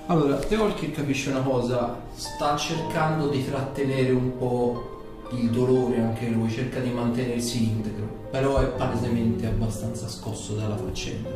allora, 0.06 0.36
Teolkir 0.36 0.92
capisce 0.92 1.28
una 1.28 1.42
cosa, 1.42 2.00
sta 2.14 2.56
cercando 2.56 3.28
di 3.28 3.44
trattenere 3.44 4.10
un 4.10 4.38
po' 4.38 5.28
il 5.32 5.50
dolore 5.50 6.00
anche 6.00 6.26
lui, 6.30 6.48
cerca 6.48 6.80
di 6.80 6.88
mantenersi 6.88 7.64
integro, 7.64 8.06
però 8.30 8.56
è 8.56 8.68
palesemente 8.68 9.44
abbastanza 9.44 10.08
scosso 10.08 10.54
dalla 10.54 10.78
faccenda. 10.78 11.28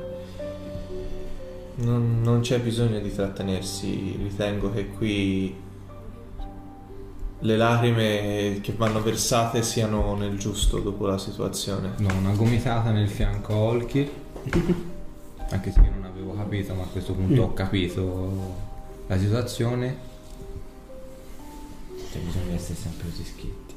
Non, 1.75 2.23
non 2.23 2.41
c'è 2.41 2.59
bisogno 2.61 2.99
di 3.00 3.12
trattenersi, 3.12 4.17
ritengo 4.23 4.73
che 4.73 4.88
qui 4.88 5.73
le 7.45 7.57
lacrime 7.59 8.59
che 8.63 8.73
vanno 8.75 9.03
versate 9.03 9.63
siano 9.63 10.17
nel 10.17 10.39
giusto 10.39 10.79
dopo 10.79 11.07
la 11.07 11.19
situazione. 11.19 11.93
No, 11.99 12.09
una 12.17 12.33
gomitata 12.35 12.91
nel 12.91 13.09
fianco 13.09 13.53
a 13.53 13.57
Olki. 13.57 14.11
Anche 15.51 15.71
se 15.71 15.81
io 15.81 15.91
non 15.91 16.05
avevo 16.05 16.35
capito, 16.35 16.73
ma 16.75 16.85
a 16.85 16.87
questo 16.87 17.13
punto 17.13 17.43
ho 17.43 17.53
capito 17.53 18.55
la 19.07 19.19
situazione. 19.19 19.95
Cioè, 22.11 22.23
bisogna 22.23 22.55
essere 22.55 22.79
sempre 22.79 23.09
così 23.11 23.25
schietti. 23.25 23.75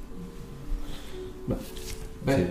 Beh, 2.23 2.35
Sì. 2.35 2.45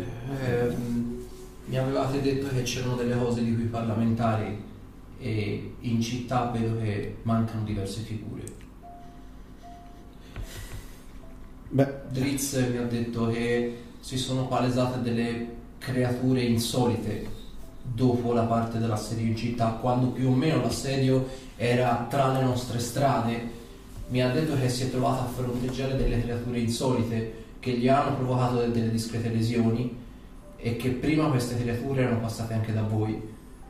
ehm, 0.44 1.24
mi 1.64 1.78
avevate 1.78 2.20
detto 2.20 2.48
che 2.48 2.62
c'erano 2.62 2.94
delle 2.94 3.16
cose 3.16 3.42
di 3.42 3.54
cui 3.54 3.64
parlamentari 3.64 4.62
e 5.18 5.72
in 5.80 6.00
città 6.02 6.50
vedo 6.50 6.76
che 6.78 7.16
mancano 7.22 7.64
diverse 7.64 8.00
figure. 8.02 8.55
Beh, 11.76 11.92
Dritz 12.08 12.54
mi 12.70 12.78
ha 12.78 12.84
detto 12.84 13.26
che 13.26 13.76
si 14.00 14.16
sono 14.16 14.46
palesate 14.46 15.02
delle 15.02 15.46
creature 15.76 16.40
insolite 16.40 17.28
dopo 17.82 18.32
la 18.32 18.44
parte 18.44 18.78
dell'assedio 18.78 19.26
in 19.26 19.36
città, 19.36 19.76
quando 19.78 20.06
più 20.06 20.30
o 20.30 20.34
meno 20.34 20.62
l'assedio 20.62 21.28
era 21.54 22.06
tra 22.08 22.32
le 22.32 22.40
nostre 22.40 22.78
strade. 22.78 23.50
Mi 24.08 24.22
ha 24.22 24.30
detto 24.30 24.58
che 24.58 24.70
si 24.70 24.84
è 24.84 24.90
trovato 24.90 25.24
a 25.24 25.26
fronteggiare 25.26 25.98
delle 25.98 26.22
creature 26.22 26.58
insolite 26.60 27.44
che 27.60 27.72
gli 27.72 27.88
hanno 27.88 28.16
provocato 28.16 28.60
de- 28.60 28.70
delle 28.70 28.90
discrete 28.90 29.28
lesioni 29.28 29.94
e 30.56 30.76
che 30.76 30.88
prima 30.92 31.28
queste 31.28 31.58
creature 31.58 32.04
erano 32.04 32.20
passate 32.20 32.54
anche 32.54 32.72
da 32.72 32.84
voi. 32.84 33.20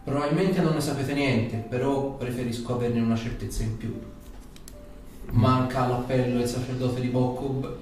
Probabilmente 0.04 0.60
non 0.60 0.74
ne 0.74 0.80
sapete 0.80 1.12
niente, 1.12 1.56
però 1.56 2.12
preferisco 2.12 2.72
averne 2.72 3.00
una 3.00 3.16
certezza 3.16 3.64
in 3.64 3.76
più. 3.76 3.92
Manca 5.30 5.82
all'appello 5.82 6.38
il 6.38 6.46
sacerdote 6.46 7.00
di 7.00 7.08
Bokob, 7.08 7.78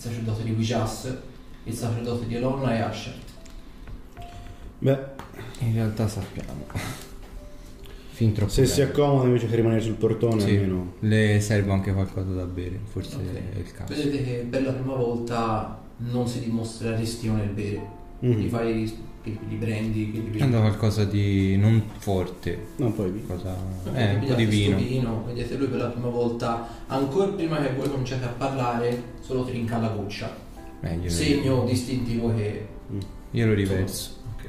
il 0.00 0.06
sacerdote 0.06 0.42
di 0.44 0.52
Wijas, 0.52 1.14
il 1.64 1.74
sacerdote 1.74 2.26
di 2.26 2.34
Elonna 2.36 2.74
e 2.74 2.80
Ashert. 2.80 3.28
beh, 4.78 4.98
In 5.58 5.74
realtà 5.74 6.08
sappiamo. 6.08 6.64
Fin 8.12 8.32
troppo 8.32 8.50
se 8.50 8.64
si 8.64 8.80
accomoda 8.80 9.26
invece 9.26 9.46
che 9.46 9.56
rimanere 9.56 9.82
sul 9.82 9.94
portone, 9.94 10.40
Sì, 10.40 10.56
almeno. 10.56 10.94
le 11.00 11.38
serve 11.40 11.70
anche 11.72 11.92
qualcosa 11.92 12.30
da 12.32 12.44
bere, 12.44 12.80
forse 12.84 13.16
Ok. 13.16 13.54
è 13.54 13.58
il 13.58 13.72
caso. 13.72 13.92
Vedete 13.94 14.24
che 14.24 14.46
per 14.48 14.62
la 14.62 14.72
prima 14.72 14.94
volta 14.94 15.78
non 15.98 16.26
si 16.26 16.40
dimostra 16.40 16.96
restio 16.96 17.34
nel 17.34 17.48
bere. 17.50 17.82
Mhm. 18.20 18.32
Gli 18.38 18.48
fai, 18.48 18.98
li, 19.22 19.38
li 19.48 19.56
prendi, 19.56 20.12
li 20.12 20.20
Prendo 20.38 20.60
qualcosa 20.60 21.04
di 21.04 21.56
non 21.56 21.82
forte, 21.98 22.66
No, 22.76 22.90
poi 22.92 23.24
cosa... 23.26 23.54
Eh, 23.94 24.02
Eh, 24.02 24.14
un 24.14 24.26
po' 24.26 24.34
di 24.34 24.46
pigliate 24.46 24.80
sto 24.82 24.88
vino. 24.88 25.24
Vedete 25.26 25.56
lui 25.56 25.66
per 25.68 25.78
la 25.78 25.86
prima 25.88 26.08
volta, 26.08 26.68
ancora 26.86 27.30
prima 27.32 27.58
che 27.60 27.74
voi 27.74 27.90
cominciate 27.90 28.24
a 28.24 28.28
parlare, 28.28 29.02
solo 29.20 29.44
trinca 29.44 29.78
la 29.78 29.88
goccia. 29.88 30.34
Meglio. 30.80 31.10
Segno 31.10 31.64
distintivo 31.64 32.34
che... 32.34 32.66
Io 33.32 33.46
lo 33.46 33.52
riverso. 33.54 34.10
Ok. 34.34 34.44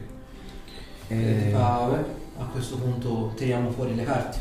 Eh, 1.10 1.50
fa, 1.52 1.88
"Beh, 1.90 2.42
a 2.42 2.46
questo 2.46 2.78
punto 2.78 3.34
tiriamo 3.36 3.70
fuori 3.72 3.94
le 3.96 4.04
carte. 4.04 4.40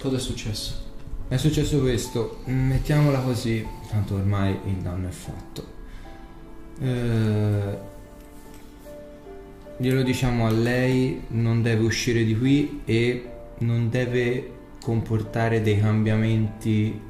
Cosa 0.00 0.16
è 0.16 0.20
successo? 0.20 0.74
È 1.26 1.36
successo 1.36 1.80
questo, 1.80 2.38
mettiamola 2.44 3.18
così, 3.20 3.66
tanto 3.90 4.14
ormai 4.14 4.56
il 4.66 4.76
danno 4.76 5.08
è 5.08 5.10
fatto. 5.10 5.64
Eh, 6.80 7.78
glielo 9.78 10.02
diciamo 10.02 10.46
a 10.46 10.50
lei, 10.50 11.22
non 11.28 11.62
deve 11.62 11.84
uscire 11.84 12.24
di 12.24 12.36
qui 12.36 12.82
e 12.84 13.30
non 13.58 13.88
deve 13.88 14.52
comportare 14.82 15.62
dei 15.62 15.78
cambiamenti 15.78 17.00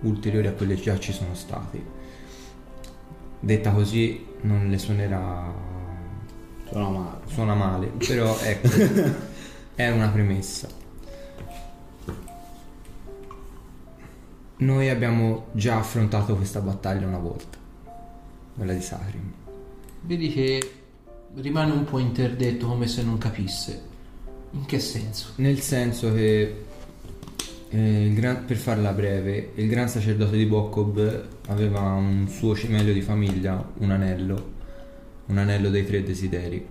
ulteriori 0.00 0.46
a 0.46 0.52
quelli 0.52 0.74
che 0.76 0.82
già 0.82 0.98
ci 0.98 1.12
sono 1.12 1.34
stati. 1.34 1.82
Detta 3.38 3.70
così 3.70 4.26
non 4.42 4.68
le 4.68 4.78
suonerà 4.78 5.52
sono 6.70 6.90
male. 6.90 7.18
suona 7.26 7.54
male, 7.54 7.86
però 7.88 8.38
ecco, 8.38 8.68
è 9.74 9.90
una 9.90 10.08
premessa. 10.08 10.68
Noi 14.56 14.88
abbiamo 14.88 15.46
già 15.52 15.78
affrontato 15.78 16.36
questa 16.36 16.60
battaglia 16.60 17.06
una 17.06 17.18
volta, 17.18 17.58
quella 18.56 18.72
di 18.72 18.80
Sarim. 18.80 19.32
Vedi 20.02 20.32
che 20.32 20.79
rimane 21.34 21.72
un 21.72 21.84
po' 21.84 21.98
interdetto 21.98 22.66
come 22.66 22.86
se 22.86 23.02
non 23.02 23.18
capisse. 23.18 23.88
In 24.52 24.66
che 24.66 24.80
senso? 24.80 25.32
Nel 25.36 25.60
senso 25.60 26.12
che, 26.12 26.64
eh, 27.68 28.10
gran- 28.14 28.44
per 28.44 28.56
farla 28.56 28.92
breve, 28.92 29.52
il 29.54 29.68
gran 29.68 29.88
sacerdote 29.88 30.36
di 30.36 30.46
Bokob 30.46 31.28
aveva 31.46 31.80
un 31.80 32.26
suo 32.28 32.56
cimelio 32.56 32.92
di 32.92 33.00
famiglia, 33.00 33.64
un 33.78 33.90
anello, 33.90 34.52
un 35.26 35.38
anello 35.38 35.70
dei 35.70 35.86
tre 35.86 36.02
desideri. 36.02 36.66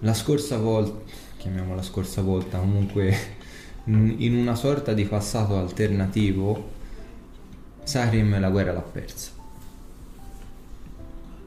La 0.00 0.14
scorsa 0.14 0.58
volta, 0.58 1.12
chiamiamola 1.36 1.82
scorsa 1.82 2.22
volta, 2.22 2.58
comunque 2.58 3.16
in 3.86 4.34
una 4.34 4.56
sorta 4.56 4.92
di 4.94 5.04
passato 5.04 5.56
alternativo, 5.56 6.80
Sarim 7.84 8.38
la 8.40 8.50
guerra 8.50 8.72
l'ha 8.72 8.80
persa. 8.80 9.41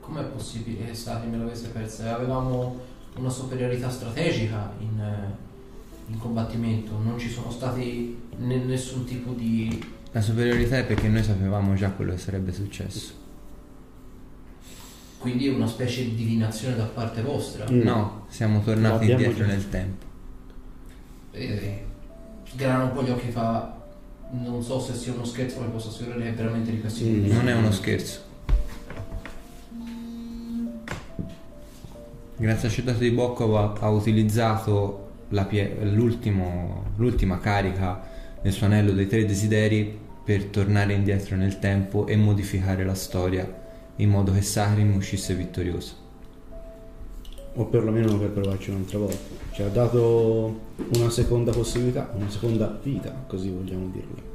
Com'è 0.06 0.24
possibile 0.24 0.86
che 0.86 0.94
Stati 0.94 1.28
me 1.28 1.38
l'avesse 1.38 1.70
persa? 1.70 2.16
Avevamo 2.16 2.80
una 3.18 3.30
superiorità 3.30 3.90
strategica 3.90 4.72
in, 4.80 5.00
eh, 5.00 6.12
in 6.12 6.20
combattimento, 6.20 6.92
non 7.04 7.18
ci 7.18 7.30
sono 7.30 7.50
stati 7.50 8.16
ne- 8.38 8.64
nessun 8.66 9.06
tipo 9.06 9.32
di... 9.32 9.84
La 10.12 10.22
superiorità 10.22 10.78
è 10.78 10.86
perché 10.86 11.08
noi 11.08 11.24
sapevamo 11.24 11.74
già 11.74 11.90
quello 11.90 12.12
che 12.12 12.18
sarebbe 12.20 12.52
successo. 12.54 13.24
quindi 15.18 15.48
una 15.48 15.66
specie 15.66 16.04
di 16.04 16.14
divinazione 16.16 16.76
da 16.76 16.84
parte 16.84 17.24
vostra. 17.24 17.66
Mm. 17.70 17.82
No, 17.82 18.26
siamo 18.30 18.62
tornati 18.62 19.08
L'abbiamo 19.08 19.22
indietro 19.24 19.46
già- 19.46 19.52
nel 19.52 19.70
tempo. 19.70 20.06
E 21.32 21.84
sgrana 22.48 22.84
un 22.84 22.92
po' 22.94 23.04
gli 23.04 23.10
occhi 23.10 23.32
fa... 23.32 23.74
Non 24.32 24.62
so 24.62 24.80
se 24.80 24.94
sia 24.94 25.14
uno 25.14 25.24
scherzo, 25.26 25.60
ma 25.62 25.66
posso 25.68 25.90
assicurare 25.90 26.22
che 26.22 26.30
è 26.30 26.34
veramente 26.34 26.70
di 26.72 26.80
questo. 26.80 27.04
Mm. 27.06 27.26
Non 27.32 27.48
è 27.48 27.54
uno 27.56 27.72
scherzo. 27.72 28.20
Gran 32.38 32.58
sacerdote 32.58 33.00
di 33.00 33.12
Bokkov 33.12 33.56
ha, 33.56 33.74
ha 33.80 33.90
utilizzato 33.90 35.04
la 35.30 35.46
pie- 35.46 35.78
l'ultima 35.84 37.40
carica 37.40 38.02
del 38.42 38.52
suo 38.52 38.66
anello 38.66 38.92
dei 38.92 39.08
tre 39.08 39.26
desideri 39.26 39.98
per 40.24 40.46
tornare 40.46 40.94
indietro 40.94 41.36
nel 41.36 41.60
tempo 41.60 42.08
e 42.08 42.16
modificare 42.16 42.84
la 42.84 42.96
storia 42.96 43.64
in 43.98 44.10
modo 44.10 44.34
che 44.34 44.42
Sarim 44.42 44.96
uscisse 44.96 45.34
vittorioso. 45.34 46.04
O 47.54 47.66
perlomeno 47.66 48.18
per 48.18 48.32
provarci 48.32 48.72
un'altra 48.72 48.98
volta. 48.98 49.18
Ci 49.52 49.62
ha 49.62 49.70
dato 49.70 50.60
una 50.96 51.10
seconda 51.10 51.52
possibilità, 51.52 52.12
una 52.14 52.30
seconda 52.30 52.78
vita, 52.84 53.24
così 53.28 53.50
vogliamo 53.50 53.90
dirlo. 53.94 54.34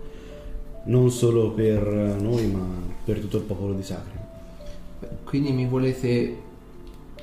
Non 0.84 1.10
solo 1.10 1.50
per 1.50 1.82
noi, 2.18 2.46
ma 2.46 2.66
per 3.04 3.18
tutto 3.18 3.36
il 3.36 3.42
popolo 3.42 3.74
di 3.74 3.82
Sacri. 3.82 4.18
Quindi 5.24 5.52
mi 5.52 5.66
volete 5.66 6.48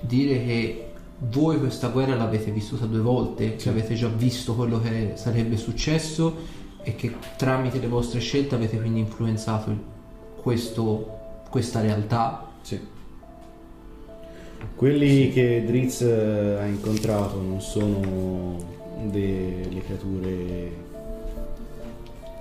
dire 0.01 0.45
che 0.45 0.87
voi 1.29 1.57
questa 1.59 1.87
guerra 1.87 2.15
l'avete 2.15 2.51
vissuta 2.51 2.85
due 2.85 2.99
volte, 2.99 3.55
che 3.55 3.69
avete 3.69 3.95
già 3.95 4.07
visto 4.07 4.53
quello 4.55 4.79
che 4.79 5.13
sarebbe 5.15 5.57
successo 5.57 6.35
e 6.83 6.95
che 6.95 7.15
tramite 7.37 7.79
le 7.79 7.87
vostre 7.87 8.19
scelte 8.19 8.55
avete 8.55 8.77
quindi 8.77 8.99
influenzato 8.99 9.75
questo- 10.41 11.17
questa 11.49 11.81
realtà. 11.81 12.49
Sì. 12.61 12.79
Quelli 14.75 15.31
che 15.31 15.63
Drizzt 15.65 16.01
eh, 16.01 16.57
ha 16.59 16.65
incontrato 16.65 17.41
non 17.41 17.61
sono 17.61 18.55
delle 19.09 19.81
creature 19.81 20.85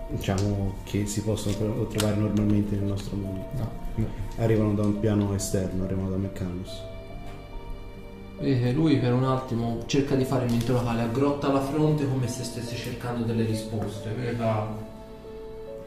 diciamo 0.08 0.76
che 0.84 1.06
si 1.06 1.22
possono 1.22 1.54
tro- 1.56 1.86
trovare 1.88 2.16
normalmente 2.16 2.76
nel 2.76 2.84
nostro 2.84 3.16
mondo. 3.16 3.44
No. 3.56 4.06
Arrivano 4.36 4.74
da 4.74 4.82
un 4.82 5.00
piano 5.00 5.34
esterno, 5.34 5.84
arrivano 5.84 6.10
da 6.10 6.16
Meccanus. 6.16 6.82
Vedete, 8.38 8.72
lui 8.72 8.99
per 8.99 9.14
un 9.14 9.25
attimo 9.25 9.83
cerca 9.87 10.14
di 10.14 10.25
fare 10.25 10.46
mente 10.46 10.70
locale, 10.70 11.03
aggrotta 11.03 11.51
la 11.51 11.61
fronte 11.61 12.07
come 12.07 12.29
se 12.29 12.44
stesse 12.44 12.77
cercando 12.77 13.25
delle 13.25 13.44
risposte. 13.44 14.11
Vedeva- 14.11 14.85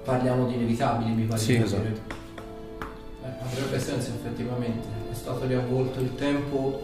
Parliamo 0.03 0.47
di 0.47 0.55
inevitabili, 0.55 1.11
mi 1.11 1.23
pare 1.25 1.39
Sì, 1.39 1.55
esatto. 1.55 1.83
Eh, 1.83 3.27
avrebbe 3.43 3.79
senso 3.79 4.11
effettivamente, 4.11 4.87
è 5.11 5.13
stato 5.13 5.45
riavvolto 5.45 5.99
il 5.99 6.15
tempo 6.15 6.79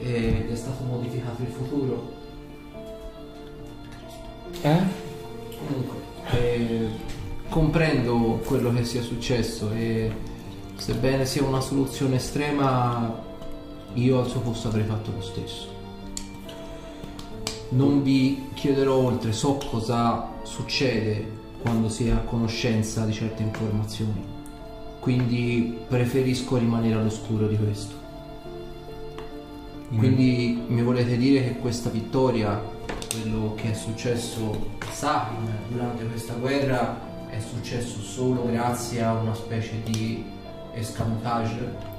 ed 0.00 0.50
è 0.50 0.56
stato 0.56 0.82
modificato 0.82 1.42
il 1.42 1.48
futuro. 1.48 2.12
Eh? 4.62 4.82
Comunque, 5.66 5.96
eh, 6.32 6.88
comprendo 7.48 8.40
quello 8.44 8.72
che 8.72 8.84
sia 8.84 9.02
successo 9.02 9.70
e 9.70 10.10
sebbene 10.76 11.24
sia 11.26 11.44
una 11.44 11.60
soluzione 11.60 12.16
estrema, 12.16 13.22
io 13.94 14.20
al 14.20 14.28
suo 14.28 14.40
posto 14.40 14.68
avrei 14.68 14.84
fatto 14.84 15.10
lo 15.12 15.20
stesso. 15.22 15.72
Non 17.70 18.02
vi 18.02 18.50
chiederò 18.54 18.94
oltre, 18.94 19.32
so 19.32 19.58
cosa 19.68 20.30
succede 20.42 21.42
quando 21.62 21.88
si 21.88 22.08
è 22.08 22.10
a 22.10 22.18
conoscenza 22.18 23.04
di 23.04 23.12
certe 23.12 23.42
informazioni, 23.42 24.22
quindi 25.00 25.78
preferisco 25.88 26.56
rimanere 26.56 26.94
all'oscuro 26.94 27.46
di 27.48 27.56
questo. 27.56 28.02
Quindi 29.96 30.62
mi 30.66 30.82
volete 30.82 31.16
dire 31.16 31.42
che 31.44 31.58
questa 31.58 31.88
vittoria, 31.88 32.60
quello 33.10 33.54
che 33.54 33.70
è 33.70 33.74
successo 33.74 34.70
a 34.78 34.92
Sahin 34.92 35.48
durante 35.68 36.04
questa 36.06 36.34
guerra, 36.34 37.00
è 37.28 37.38
successo 37.40 38.00
solo 38.00 38.46
grazie 38.46 39.02
a 39.02 39.14
una 39.14 39.34
specie 39.34 39.80
di 39.84 40.24
escamotage? 40.72 41.93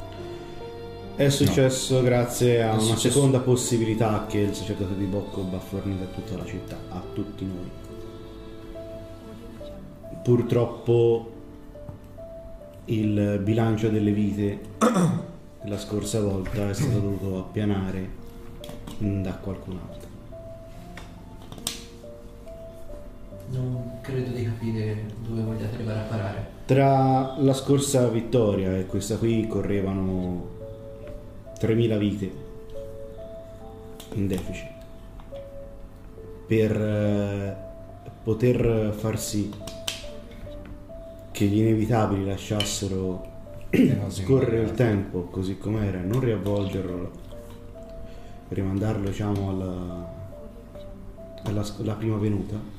È 1.15 1.30
successo 1.30 2.01
grazie 2.01 2.62
a 2.62 2.71
È 2.71 2.73
una 2.73 2.82
successo- 2.82 3.10
seconda 3.10 3.39
possibilità 3.39 4.25
che 4.28 4.39
il 4.39 4.54
sacerdote 4.54 4.97
di 4.97 5.06
Boccob 5.06 5.54
ha 5.54 5.60
fornito 5.60 6.04
a 6.04 6.08
tutta 6.08 6.36
la 6.36 6.43
città, 6.43 6.78
a 6.89 7.01
tutti 7.13 7.45
noi. 7.45 7.71
Purtroppo 10.21 11.32
il 12.86 13.39
bilancio 13.41 13.88
delle 13.88 14.12
vite 14.12 14.60
della 15.63 15.78
scorsa 15.78 16.19
volta 16.19 16.69
è 16.69 16.73
stato 16.73 16.99
dovuto 16.99 17.38
appianare 17.38 18.10
mm, 19.01 19.23
da 19.23 19.36
qualcun 19.36 19.80
altro. 19.88 20.10
Non 23.51 23.99
credo 24.01 24.32
di 24.32 24.43
capire 24.43 25.06
dove 25.25 25.41
vogliate 25.43 25.75
arrivare 25.75 25.99
a 25.99 26.04
parare. 26.04 26.49
Tra 26.65 27.36
la 27.38 27.54
scorsa 27.54 28.06
vittoria 28.10 28.75
e 28.75 28.86
questa 28.86 29.15
qui 29.15 29.47
correvano 29.47 30.54
3.000 31.65 31.97
vite 31.97 32.32
in 34.13 34.28
deficit. 34.28 34.73
Per 36.47 36.82
eh, 36.82 37.56
poter 38.23 38.93
far 38.95 39.19
sì 39.19 39.51
che 41.32 41.45
gli 41.45 41.58
inevitabili 41.58 42.23
lasciassero 42.25 43.34
scorrere 44.08 44.62
il 44.62 44.71
tempo 44.73 45.23
così 45.23 45.58
com'era, 45.58 45.99
non 46.01 46.19
riavvolgerlo, 46.19 47.12
rimandarlo 48.49 49.10
diciamo 49.10 49.49
alla, 49.49 50.13
alla 51.43 51.65
alla 51.80 51.93
prima 51.93 52.17
venuta. 52.17 52.73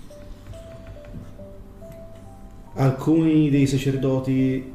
Alcuni 2.74 3.50
dei 3.50 3.66
sacerdoti 3.66 4.74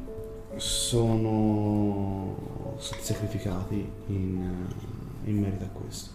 sono 0.56 2.36
stati 2.78 3.02
sacrificati 3.02 3.86
in, 4.08 4.66
in 5.24 5.40
merito 5.40 5.64
a 5.64 5.68
questo. 5.68 6.10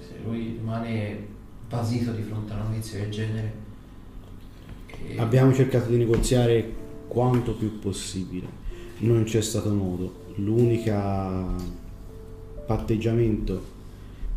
Se 0.00 0.16
lui 0.24 0.56
rimane 0.58 1.26
basito 1.68 2.12
di 2.12 2.22
fronte 2.22 2.52
a 2.52 2.56
una 2.56 2.64
notizia 2.64 2.98
del 2.98 3.10
genere. 3.10 3.52
e- 5.08 5.18
Abbiamo 5.18 5.52
cercato 5.52 5.88
di 5.88 5.96
negoziare 5.96 6.74
quanto 7.06 7.54
più 7.54 7.78
possibile, 7.78 8.46
non 8.98 9.24
c'è 9.24 9.40
stato 9.40 9.72
modo. 9.72 10.28
L'unica 10.36 11.44
patteggiamento 12.66 13.78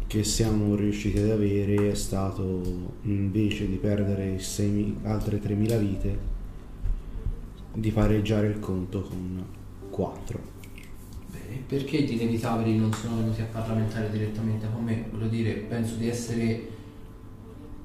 che 0.08 0.24
siamo 0.24 0.76
riusciti 0.76 1.18
ad 1.18 1.30
avere 1.32 1.92
è 1.92 1.96
stato 1.96 2.62
invece 3.04 3.68
di 3.68 3.78
perdere 3.78 4.38
6.000 4.38 4.94
altre 5.04 5.42
3.000 5.42 5.80
vite, 5.80 6.18
di 7.74 7.92
pareggiare 7.92 8.48
il 8.48 8.60
conto 8.60 9.02
con 9.02 9.44
4. 9.90 10.40
Beh, 11.32 11.38
perché 11.68 12.02
gli 12.02 12.14
inevitabili 12.14 12.78
non 12.78 12.94
sono 12.94 13.18
venuti 13.18 13.42
a 13.42 13.46
parlamentare 13.52 14.10
direttamente 14.12 14.68
con 14.74 14.84
me? 14.84 15.06
Voglio 15.12 15.28
dire, 15.28 15.54
penso 15.54 15.96
di 15.96 16.08
essere. 16.10 16.68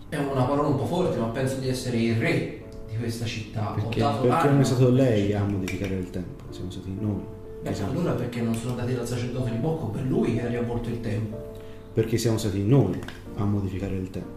È 0.09 0.17
una 0.17 0.45
parola 0.45 0.69
un 0.69 0.77
po' 0.77 0.87
forte, 0.87 1.19
ma 1.19 1.27
penso 1.27 1.57
di 1.59 1.69
essere 1.69 1.99
il 1.99 2.17
re 2.17 2.65
di 2.91 2.97
questa 2.97 3.27
città. 3.27 3.73
Perché- 3.75 4.01
Perché 4.01 4.49
non 4.49 4.61
è 4.61 4.65
stato 4.65 4.89
lei 4.91 5.33
a 5.35 5.45
modificare 5.45 5.95
il 5.97 6.09
tempo, 6.11 6.45
siamo 6.51 6.71
stati 6.71 6.95
noi. 6.99 7.21
Beh, 7.63 7.71
Esatto. 7.71 7.91
allora 7.91 8.13
perché 8.13 8.41
non 8.41 8.55
sono 8.55 8.71
andati 8.71 8.95
dal 8.95 9.07
sacerdote 9.07 9.51
di 9.51 9.57
Bocco? 9.59 9.87
Per 9.87 10.03
lui 10.05 10.35
che 10.35 10.43
ha 10.43 10.49
riavvolto 10.49 10.89
il 10.89 11.01
tempo. 11.01 11.47
perché 11.93 12.17
siamo 12.17 12.39
stati 12.39 12.63
noi 12.65 12.97
a 13.39 13.45
modificare 13.45 13.97
il 13.97 14.09
tempo. 14.09 14.37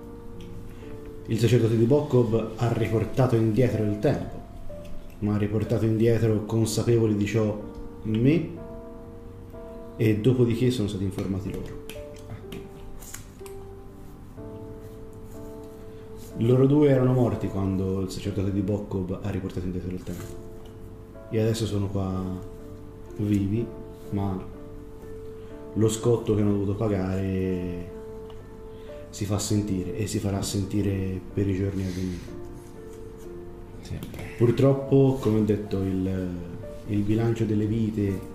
Il 1.27 1.37
sacerdote 1.37 1.77
di 1.77 1.83
Bokkob 1.85 2.53
ha 2.55 2.73
riportato 2.73 3.35
indietro 3.35 3.83
il 3.83 3.99
tempo, 3.99 4.40
ma 5.21 5.35
ha 5.35 5.37
riportato 5.37 5.85
indietro 5.85 6.45
consapevoli 6.45 7.15
di 7.15 7.25
ciò 7.25 7.59
me 8.03 8.49
e 9.97 10.17
dopodiché 10.19 10.71
sono 10.71 10.87
stati 10.87 11.03
informati 11.03 11.51
loro. 11.51 11.79
Loro 16.37 16.65
due 16.65 16.89
erano 16.89 17.13
morti 17.13 17.47
quando 17.47 18.01
il 18.01 18.09
sacerdote 18.09 18.51
di 18.51 18.61
Bokkob 18.61 19.19
ha 19.21 19.29
riportato 19.29 19.65
indietro 19.65 19.91
il 19.91 20.01
tempo. 20.01 20.49
E 21.29 21.39
adesso 21.39 21.65
sono 21.65 21.87
qua 21.87 22.23
vivi, 23.17 23.65
ma 24.09 24.43
lo 25.73 25.89
scotto 25.89 26.33
che 26.33 26.41
hanno 26.41 26.51
dovuto 26.51 26.75
pagare 26.75 27.99
si 29.09 29.25
fa 29.25 29.37
sentire 29.37 29.95
e 29.97 30.07
si 30.07 30.19
farà 30.19 30.41
sentire 30.41 31.19
per 31.33 31.47
i 31.47 31.55
giorni 31.55 31.83
a 31.83 31.89
venire. 31.93 32.30
Sì. 33.99 34.07
Purtroppo, 34.37 35.17
come 35.19 35.39
ho 35.39 35.43
detto, 35.43 35.81
il, 35.81 36.29
il 36.87 37.01
bilancio 37.01 37.45
delle 37.45 37.65
vite 37.65 38.29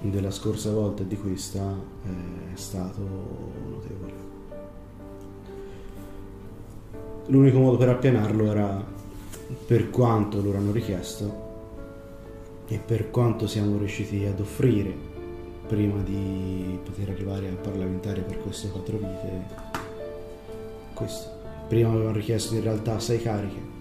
della 0.00 0.30
scorsa 0.30 0.72
volta 0.72 1.02
e 1.02 1.06
di 1.06 1.16
questa 1.16 1.62
eh, 1.62 2.54
è 2.54 2.56
stato 2.56 3.00
notevole. 3.68 4.12
L'unico 7.26 7.58
modo 7.58 7.76
per 7.76 7.88
appianarlo 7.90 8.50
era 8.50 8.84
per 9.66 9.90
quanto 9.90 10.40
loro 10.40 10.58
hanno 10.58 10.72
richiesto 10.72 11.50
e 12.66 12.78
per 12.78 13.10
quanto 13.10 13.46
siamo 13.46 13.76
riusciti 13.76 14.24
ad 14.24 14.40
offrire 14.40 15.10
prima 15.68 16.02
di 16.02 16.78
poter 16.82 17.10
arrivare 17.10 17.48
a 17.48 17.54
parlamentare 17.54 18.22
per 18.22 18.40
queste 18.42 18.68
quattro 18.70 18.96
vite. 18.96 19.70
Questo. 20.94 21.30
Prima 21.68 21.90
avevano 21.90 22.16
richiesto 22.16 22.54
in 22.54 22.62
realtà 22.62 22.98
sei 22.98 23.22
cariche. 23.22 23.71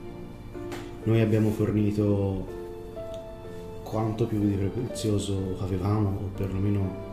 Noi 1.04 1.22
abbiamo 1.22 1.50
fornito 1.50 2.60
quanto 3.84 4.26
più 4.26 4.40
di 4.40 4.56
prezioso 4.70 5.58
avevamo, 5.60 6.10
o 6.10 6.30
perlomeno 6.36 7.10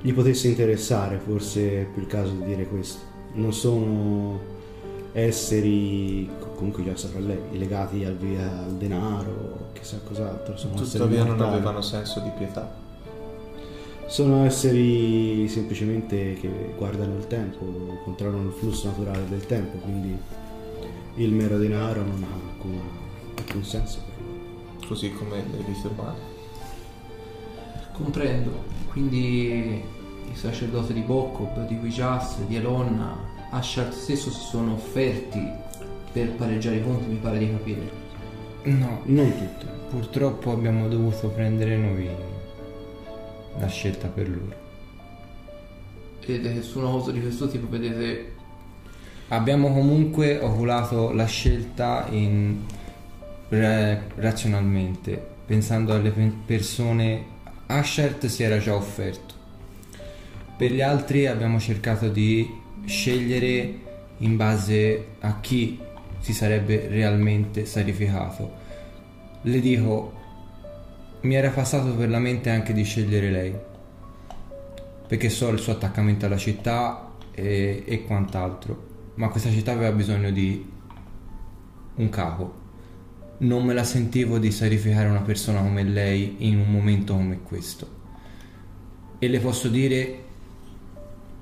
gli 0.00 0.12
potesse 0.12 0.48
interessare, 0.48 1.18
forse 1.18 1.82
è 1.82 1.84
più 1.84 2.02
il 2.02 2.08
caso 2.08 2.32
di 2.32 2.44
dire 2.44 2.66
questo. 2.66 3.00
Non 3.34 3.52
sono 3.52 4.40
esseri, 5.12 6.28
comunque 6.56 6.82
già 6.82 6.96
saprà 6.96 7.20
lei, 7.20 7.38
legati 7.52 8.04
al, 8.04 8.16
via- 8.16 8.64
al 8.64 8.72
denaro, 8.72 9.68
chissà 9.72 9.98
cos'altro. 10.04 10.56
Sono 10.56 10.74
esseri 10.74 10.90
Tuttavia 10.90 11.24
non 11.24 11.40
avevano 11.40 11.80
senso 11.82 12.20
di 12.20 12.30
pietà. 12.36 12.80
Sono 14.06 14.44
esseri 14.44 15.46
semplicemente 15.48 16.34
che 16.34 16.74
guardano 16.76 17.16
il 17.16 17.26
tempo, 17.28 17.64
controllano 18.04 18.48
il 18.48 18.52
flusso 18.52 18.88
naturale 18.88 19.22
del 19.28 19.46
tempo, 19.46 19.78
quindi 19.78 20.18
il 21.16 21.32
mero 21.32 21.58
denaro 21.58 22.02
non 22.02 22.22
ha 22.24 22.34
alcuna- 22.50 23.00
alcun 23.36 23.64
senso 23.64 24.00
per 24.06 24.24
loro. 24.24 24.86
Così 24.86 25.12
come 25.12 25.36
le 25.36 25.64
umane. 25.96 26.30
Comprendo. 27.92 28.70
quindi 28.88 29.82
il 30.30 30.36
sacerdote 30.36 30.92
di 30.92 31.00
Bokob, 31.00 31.66
di 31.66 31.74
Wijas, 31.74 32.38
di 32.46 32.56
Elonna, 32.56 33.16
Ashart 33.50 33.92
stesso 33.92 34.30
si 34.30 34.40
sono 34.40 34.74
offerti 34.74 35.40
per 36.12 36.30
pareggiare 36.32 36.76
i 36.76 36.82
conti, 36.82 37.06
mi 37.08 37.16
pare 37.16 37.38
di 37.38 37.50
capire. 37.50 37.90
No, 38.64 39.00
Non 39.04 39.30
tutte. 39.36 39.66
purtroppo 39.90 40.52
abbiamo 40.52 40.88
dovuto 40.88 41.28
prendere 41.28 41.76
noi 41.76 42.08
la 43.58 43.66
scelta 43.66 44.08
per 44.08 44.28
loro. 44.28 44.54
Vedete 46.26 46.54
che 46.54 46.62
su 46.62 46.78
una 46.78 46.90
cosa 46.90 47.10
di 47.10 47.20
questo 47.20 47.48
tipo 47.48 47.68
vedete 47.68 48.31
Abbiamo 49.32 49.72
comunque 49.72 50.38
oculato 50.38 51.10
la 51.10 51.24
scelta 51.24 52.06
in 52.10 52.66
ra- 53.48 53.98
razionalmente, 54.16 55.18
pensando 55.46 55.94
alle 55.94 56.10
pe- 56.10 56.34
persone. 56.44 57.24
Ashert 57.64 58.26
si 58.26 58.42
era 58.42 58.58
già 58.58 58.74
offerto. 58.74 59.32
Per 60.54 60.70
gli 60.70 60.82
altri 60.82 61.26
abbiamo 61.26 61.58
cercato 61.58 62.10
di 62.10 62.46
scegliere 62.84 63.78
in 64.18 64.36
base 64.36 65.06
a 65.20 65.40
chi 65.40 65.80
si 66.18 66.34
sarebbe 66.34 66.88
realmente 66.88 67.64
sacrificato. 67.64 68.52
Le 69.40 69.60
dico, 69.60 70.12
mi 71.22 71.34
era 71.36 71.48
passato 71.48 71.94
per 71.94 72.10
la 72.10 72.18
mente 72.18 72.50
anche 72.50 72.74
di 72.74 72.84
scegliere 72.84 73.30
lei, 73.30 73.54
perché 75.06 75.30
so 75.30 75.48
il 75.48 75.58
suo 75.58 75.72
attaccamento 75.72 76.26
alla 76.26 76.36
città 76.36 77.12
e, 77.32 77.82
e 77.86 78.04
quant'altro, 78.04 78.90
ma 79.14 79.28
questa 79.28 79.50
città 79.50 79.72
aveva 79.72 79.92
bisogno 79.92 80.30
di 80.30 80.64
un 81.96 82.08
capo. 82.08 82.60
Non 83.38 83.64
me 83.64 83.74
la 83.74 83.84
sentivo 83.84 84.38
di 84.38 84.50
sacrificare 84.50 85.08
una 85.08 85.20
persona 85.22 85.60
come 85.60 85.82
lei 85.82 86.36
in 86.38 86.58
un 86.58 86.70
momento 86.70 87.14
come 87.14 87.40
questo. 87.42 88.00
E 89.18 89.28
le 89.28 89.38
posso 89.40 89.68
dire 89.68 90.18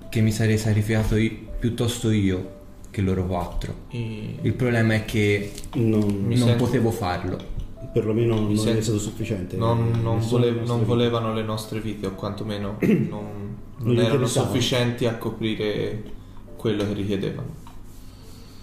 che 0.09 0.21
mi 0.21 0.33
sarei 0.33 0.59
sacrificato 0.59 1.17
io- 1.17 1.37
piuttosto 1.59 2.11
io 2.11 2.59
che 2.91 3.01
loro 3.03 3.27
quattro. 3.27 3.75
I- 3.91 4.39
Il 4.43 4.55
problema 4.55 4.95
è 4.95 5.05
che 5.05 5.53
Non, 5.75 6.01
Mi 6.27 6.37
non 6.37 6.49
sento- 6.49 6.65
potevo 6.65 6.91
farlo. 6.91 7.39
perlomeno 7.93 8.35
non 8.41 8.57
sento- 8.57 8.79
è 8.79 8.83
stato 8.83 8.99
sufficiente. 8.99 9.57
non, 9.57 9.91
non 10.03 10.21
non 10.67 10.85
volevano 10.85 11.33
le 11.35 11.43
nostre 11.43 11.81
vite 11.81 12.07
o 12.07 12.13
quantomeno 12.15 12.77
non, 12.81 13.07
non 13.11 13.57
Non 13.79 13.95
gli 13.95 14.01
erano 14.01 14.27
sufficienti 14.27 15.07
a 15.07 15.17
coprire 15.17 16.03
quello 16.57 16.85
che 16.87 16.93
richiedevano. 16.93 17.49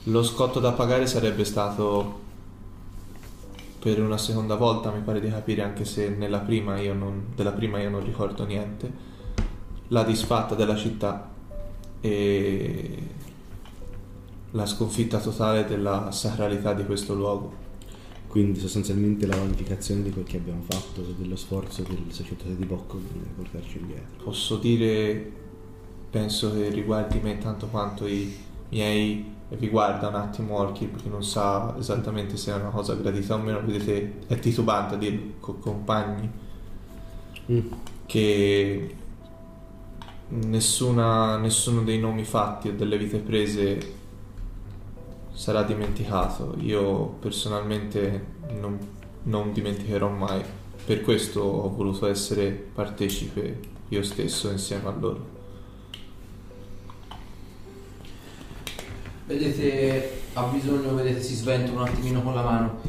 Lo 0.08 0.24
scotto 0.24 0.60
da 0.60 0.72
pagare 0.72 1.06
sarebbe 1.06 1.44
stato 1.44 2.26
per 3.80 4.02
una 4.02 4.18
seconda 4.18 4.56
volta, 4.56 4.92
mi 4.92 5.02
pare 5.02 5.20
di 5.20 5.30
capire, 5.30 5.62
anche 5.62 5.84
se 5.86 6.10
nella 6.10 6.40
prima 6.40 6.80
io 6.80 6.94
non, 6.94 7.28
della 7.36 7.52
prima 7.52 7.80
io 7.82 7.90
non 7.90 8.04
ricordo 8.04 8.46
niente, 8.46 8.92
la 9.90 10.04
disfatta 10.04 10.56
della 10.56 10.76
città 10.76 11.30
e 12.00 13.04
la 14.52 14.66
sconfitta 14.66 15.20
totale 15.20 15.66
della 15.66 16.12
sacralità 16.12 16.74
di 16.74 16.86
questo 16.86 17.14
luogo. 17.14 17.66
Quindi 18.28 18.60
sostanzialmente 18.60 19.26
la 19.26 19.36
vanificazione 19.36 20.04
di 20.04 20.12
quel 20.12 20.26
che 20.26 20.38
abbiamo 20.38 20.64
fatto, 20.68 21.02
dello 21.18 21.36
sforzo 21.36 21.82
del 21.82 22.06
sacerdote 22.10 22.56
di 22.56 22.66
Bocco 22.66 22.98
di 22.98 23.28
portarci 23.36 23.78
indietro. 23.80 24.24
Posso 24.24 24.58
dire, 24.58 25.32
penso 26.10 26.54
che 26.54 26.70
riguardi 26.70 27.20
me 27.20 27.38
tanto 27.40 27.68
quanto 27.68 28.08
i 28.08 28.36
miei, 28.70 29.36
e 29.50 29.56
vi 29.56 29.70
guarda 29.70 30.08
un 30.10 30.16
attimo 30.16 30.58
Orchid 30.58 30.90
perché 30.90 31.10
non 31.10 31.24
sa 31.24 31.76
esattamente 31.78 32.38
se 32.38 32.52
è 32.52 32.56
una 32.56 32.70
cosa 32.70 32.96
gradita 32.96 33.36
o 33.36 33.38
meno, 33.38 33.62
vedete, 33.64 34.20
è 34.28 34.40
titubante 34.40 34.96
a 34.96 34.98
dirlo, 34.98 35.34
co- 35.40 35.56
compagni, 35.56 36.30
Mm. 37.50 37.72
che 38.06 38.96
nessuna, 40.30 41.38
nessuno 41.38 41.84
dei 41.84 42.00
nomi 42.00 42.24
fatti 42.24 42.70
o 42.70 42.74
delle 42.76 42.98
vite 42.98 43.20
prese 43.20 43.94
sarà 45.32 45.64
dimenticato. 45.64 46.56
Io 46.60 47.06
personalmente 47.20 48.26
non, 48.60 48.80
non 49.24 49.54
dimenticherò 49.54 50.10
mai. 50.10 50.44
Per 50.86 51.02
questo 51.02 51.42
ho 51.42 51.70
voluto 51.74 52.08
essere 52.08 52.52
partecipe 52.52 53.60
io 53.90 54.04
stesso 54.04 54.50
insieme 54.50 54.88
a 54.88 54.92
loro. 54.92 55.37
Vedete, 59.28 60.22
ha 60.34 60.44
bisogno, 60.44 60.96
vedete, 60.96 61.22
si 61.22 61.36
sventa 61.36 61.72
un 61.72 61.80
attimino 61.82 62.22
con 62.24 62.34
la 62.34 62.44
mano. 62.44 62.80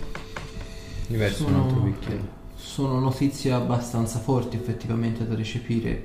Diverso 1.09 1.47
un 1.47 1.55
altro 1.55 1.71
Sono, 1.71 1.81
bicchiere. 1.83 2.21
sono 2.55 3.01
notizie 3.01 3.53
abbastanza 3.53 4.21
forti 4.21 4.57
effettivamente 4.57 5.27
da 5.27 5.35
recepire. 5.35 6.05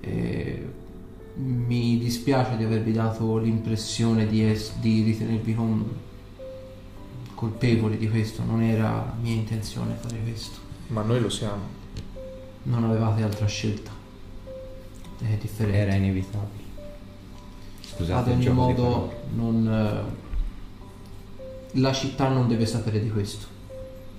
E 0.00 0.66
mi 1.34 1.98
dispiace 1.98 2.56
di 2.56 2.64
avervi 2.64 2.92
dato 2.92 3.36
l'impressione 3.36 4.26
di, 4.26 4.42
es- 4.42 4.72
di 4.78 5.02
ritenervi 5.02 5.54
con- 5.54 5.84
colpevoli 7.34 7.98
di 7.98 8.08
questo, 8.08 8.42
non 8.44 8.62
era 8.62 9.14
mia 9.20 9.34
intenzione 9.34 9.94
fare 10.00 10.16
questo. 10.22 10.58
Ma 10.88 11.02
noi 11.02 11.20
lo 11.20 11.28
siamo. 11.28 11.74
Non 12.62 12.84
avevate 12.84 13.22
altra 13.22 13.46
scelta. 13.46 13.90
È 15.20 15.36
differente. 15.38 15.76
Era 15.78 15.94
inevitabile. 15.94 16.64
Scusate 17.96 18.30
Ad 18.30 18.36
ogni 18.36 18.44
gioco 18.44 18.66
di 18.66 18.72
modo, 18.74 19.12
non, 19.34 19.68
eh, 19.68 20.02
la 21.80 21.92
città 21.94 22.28
non 22.28 22.46
deve 22.46 22.66
sapere 22.66 23.00
di 23.00 23.10
questo. 23.10 23.46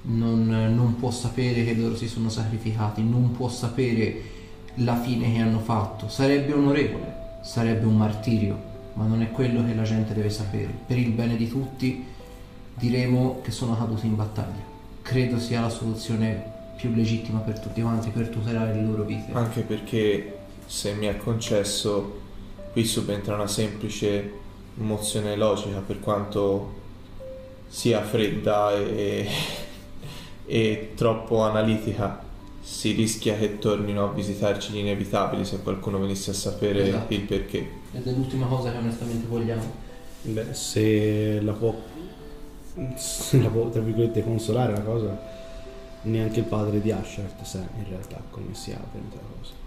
Non, 0.03 0.51
eh, 0.51 0.67
non 0.67 0.95
può 0.95 1.11
sapere 1.11 1.63
che 1.63 1.75
loro 1.75 1.95
si 1.95 2.07
sono 2.07 2.29
sacrificati, 2.29 3.03
non 3.03 3.33
può 3.33 3.49
sapere 3.49 4.35
la 4.75 4.99
fine 4.99 5.31
che 5.31 5.39
hanno 5.39 5.59
fatto. 5.59 6.09
Sarebbe 6.09 6.53
onorevole, 6.53 7.39
sarebbe 7.43 7.85
un 7.85 7.97
martirio, 7.97 8.57
ma 8.93 9.05
non 9.05 9.21
è 9.21 9.29
quello 9.29 9.63
che 9.63 9.75
la 9.75 9.83
gente 9.83 10.15
deve 10.15 10.31
sapere. 10.31 10.73
Per 10.87 10.97
il 10.97 11.11
bene 11.11 11.35
di 11.35 11.47
tutti 11.47 12.03
diremo 12.73 13.41
che 13.43 13.51
sono 13.51 13.77
caduti 13.77 14.07
in 14.07 14.15
battaglia. 14.15 14.75
Credo 15.03 15.37
sia 15.39 15.61
la 15.61 15.69
soluzione 15.69 16.55
più 16.77 16.91
legittima 16.93 17.39
per 17.39 17.59
tutti 17.59 17.81
quanti, 17.81 18.09
per 18.09 18.29
tutelare 18.29 18.73
le 18.73 18.81
loro 18.81 19.03
vite. 19.03 19.33
Anche 19.33 19.61
perché, 19.61 20.37
se 20.65 20.93
mi 20.93 21.05
è 21.05 21.17
concesso, 21.17 22.25
qui 22.77 22.85
subentra 22.85 23.33
una 23.33 23.47
semplice 23.47 24.31
mozione 24.75 25.35
logica, 25.35 25.79
per 25.79 25.99
quanto 25.99 26.75
sia 27.67 28.03
fredda 28.03 28.71
e, 28.71 29.27
e 30.45 30.91
troppo 30.93 31.41
analitica. 31.41 32.23
Si 32.61 32.91
rischia 32.91 33.35
che 33.35 33.57
tornino 33.57 34.03
a 34.03 34.11
visitarci 34.13 34.73
gli 34.73 34.77
inevitabili 34.77 35.43
se 35.43 35.63
qualcuno 35.63 35.97
venisse 35.97 36.29
a 36.29 36.33
sapere 36.35 36.87
Esatto. 36.87 37.13
il 37.15 37.21
perché. 37.21 37.67
Ed 37.93 38.05
è 38.05 38.11
l'ultima 38.11 38.45
cosa 38.45 38.71
che 38.71 38.77
onestamente 38.77 39.25
vogliamo. 39.25 39.73
Beh, 40.21 40.53
se 40.53 41.41
la 41.41 41.53
può, 41.53 41.73
se 42.95 43.41
la 43.41 43.49
può, 43.49 43.69
tra 43.69 43.81
virgolette, 43.81 44.23
consolare 44.23 44.73
la 44.73 44.81
cosa, 44.81 45.19
neanche 46.03 46.41
il 46.41 46.45
padre 46.45 46.79
di 46.79 46.91
Ashert 46.91 47.43
sa 47.43 47.57
in 47.57 47.85
realtà 47.89 48.21
come 48.29 48.53
sia 48.53 48.75
avvenuta 48.75 49.15
la 49.15 49.39
cosa. 49.39 49.66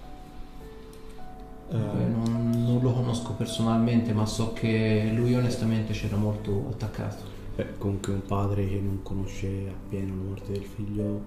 Eh, 1.70 1.76
non, 1.76 2.50
non 2.52 2.80
lo 2.82 2.92
conosco 2.92 3.32
personalmente, 3.34 4.12
ma 4.12 4.26
so 4.26 4.52
che 4.52 5.10
lui 5.14 5.34
onestamente 5.34 5.92
c'era 5.92 6.16
molto 6.16 6.66
attaccato. 6.70 7.22
Beh, 7.54 7.78
comunque 7.78 8.12
un 8.12 8.22
padre 8.22 8.66
che 8.68 8.80
non 8.80 9.00
conosce 9.02 9.68
appieno 9.68 10.14
la 10.16 10.22
morte 10.22 10.52
del 10.52 10.64
figlio, 10.64 11.20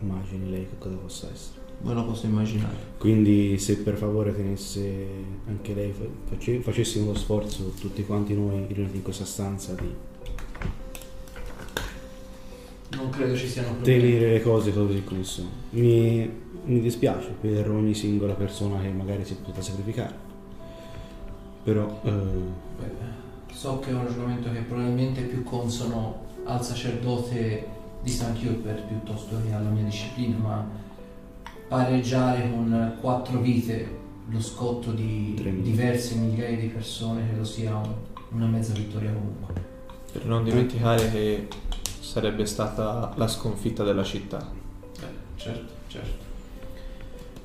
immagini 0.00 0.50
lei 0.50 0.68
che 0.68 0.78
cosa 0.78 0.96
possa 0.96 1.28
essere. 1.32 1.64
Ve 1.80 1.92
lo 1.92 2.04
posso 2.04 2.26
immaginare. 2.26 2.74
Quindi 2.98 3.58
se 3.58 3.78
per 3.78 3.96
favore 3.96 4.34
tenesse 4.34 5.06
anche 5.46 5.74
lei, 5.74 5.92
fa- 5.92 6.04
face- 6.24 6.60
facessimo 6.60 7.06
lo 7.06 7.14
sforzo 7.14 7.72
tutti 7.78 8.04
quanti 8.04 8.34
noi 8.34 8.66
riuniti 8.68 8.96
in 8.96 9.02
questa 9.02 9.24
stanza 9.24 9.74
di 9.74 9.88
Non 12.90 13.10
credo 13.10 13.36
ci 13.36 13.48
siano 13.48 13.72
problemi. 13.72 14.00
tenere 14.00 14.32
le 14.32 14.42
cose 14.42 14.72
così 14.72 15.02
come 15.04 15.24
sono. 15.24 15.48
Mi, 15.70 16.30
mi 16.64 16.80
dispiace 16.80 17.34
per 17.40 17.68
ogni 17.70 17.94
singola 17.94 18.34
persona 18.34 18.80
che 18.80 18.88
magari 18.88 19.24
si 19.24 19.32
è 19.34 19.36
potuta 19.36 19.60
sacrificare. 19.60 20.14
Però 21.64 22.00
eh, 22.04 22.10
Beh, 22.10 23.52
so 23.52 23.80
che 23.80 23.90
è 23.90 23.92
un 23.92 24.04
ragionamento 24.04 24.50
che 24.52 24.60
probabilmente 24.60 25.22
è 25.22 25.24
più 25.24 25.42
consono 25.42 26.24
al 26.44 26.64
sacerdote 26.64 27.66
di 28.02 28.10
St. 28.10 28.32
Cuthbert 28.38 28.82
piuttosto 28.86 29.36
che 29.44 29.52
alla 29.52 29.68
mia 29.70 29.82
disciplina, 29.82 30.36
ma 30.38 30.68
pareggiare 31.68 32.48
con 32.50 32.96
quattro 33.00 33.40
vite 33.40 34.04
lo 34.28 34.40
scotto 34.40 34.92
di 34.92 35.34
diverse 35.62 36.14
migliaia 36.16 36.56
di 36.56 36.66
persone 36.68 37.26
credo 37.28 37.44
sia 37.44 37.74
un- 37.76 37.94
una 38.30 38.46
mezza 38.46 38.72
vittoria 38.72 39.12
comunque. 39.12 39.54
per 40.12 40.24
non 40.24 40.44
dimenticare 40.44 41.10
che 41.10 41.48
sarebbe 42.16 42.46
stata 42.46 43.12
la 43.16 43.28
sconfitta 43.28 43.84
della 43.84 44.02
città. 44.02 44.50
Certo, 45.34 45.72
certo. 45.86 46.24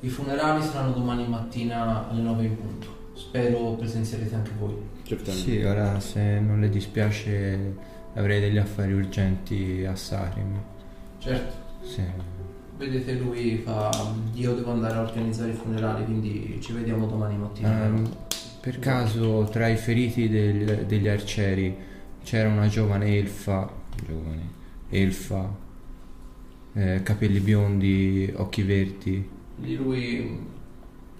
I 0.00 0.08
funerali 0.08 0.62
saranno 0.62 0.92
domani 0.94 1.28
mattina 1.28 2.08
alle 2.08 2.22
9 2.22 2.44
in 2.44 2.56
punto. 2.56 2.86
Spero 3.12 3.74
presenzierete 3.74 4.34
anche 4.34 4.50
voi. 4.58 4.74
certamente. 5.02 5.50
Sì, 5.50 5.62
ora 5.62 6.00
se 6.00 6.40
non 6.40 6.60
le 6.60 6.70
dispiace 6.70 7.76
avrei 8.14 8.40
degli 8.40 8.56
affari 8.56 8.94
urgenti 8.94 9.84
a 9.86 9.94
Sarim. 9.94 10.58
Certo. 11.18 11.52
Se, 11.86 12.02
vedete 12.78 13.12
lui 13.12 13.58
fa 13.58 13.90
io 14.32 14.54
devo 14.54 14.72
andare 14.72 14.94
a 14.96 15.00
organizzare 15.02 15.50
i 15.50 15.54
funerali, 15.54 16.04
quindi 16.06 16.58
ci 16.62 16.72
vediamo 16.72 17.06
domani 17.06 17.36
mattina. 17.36 17.84
Ehm, 17.84 18.10
per 18.58 18.78
caso 18.78 19.46
tra 19.52 19.68
i 19.68 19.76
feriti 19.76 20.30
del- 20.30 20.86
degli 20.86 21.08
arcieri 21.08 21.76
c'era 22.24 22.48
una 22.48 22.68
giovane 22.68 23.18
elfa, 23.18 23.70
giovane, 24.06 24.60
elfa, 24.92 25.50
eh, 26.74 27.00
capelli 27.02 27.40
biondi, 27.40 28.32
occhi 28.36 28.62
verdi. 28.62 29.28
Lì 29.62 29.76
lui 29.76 30.38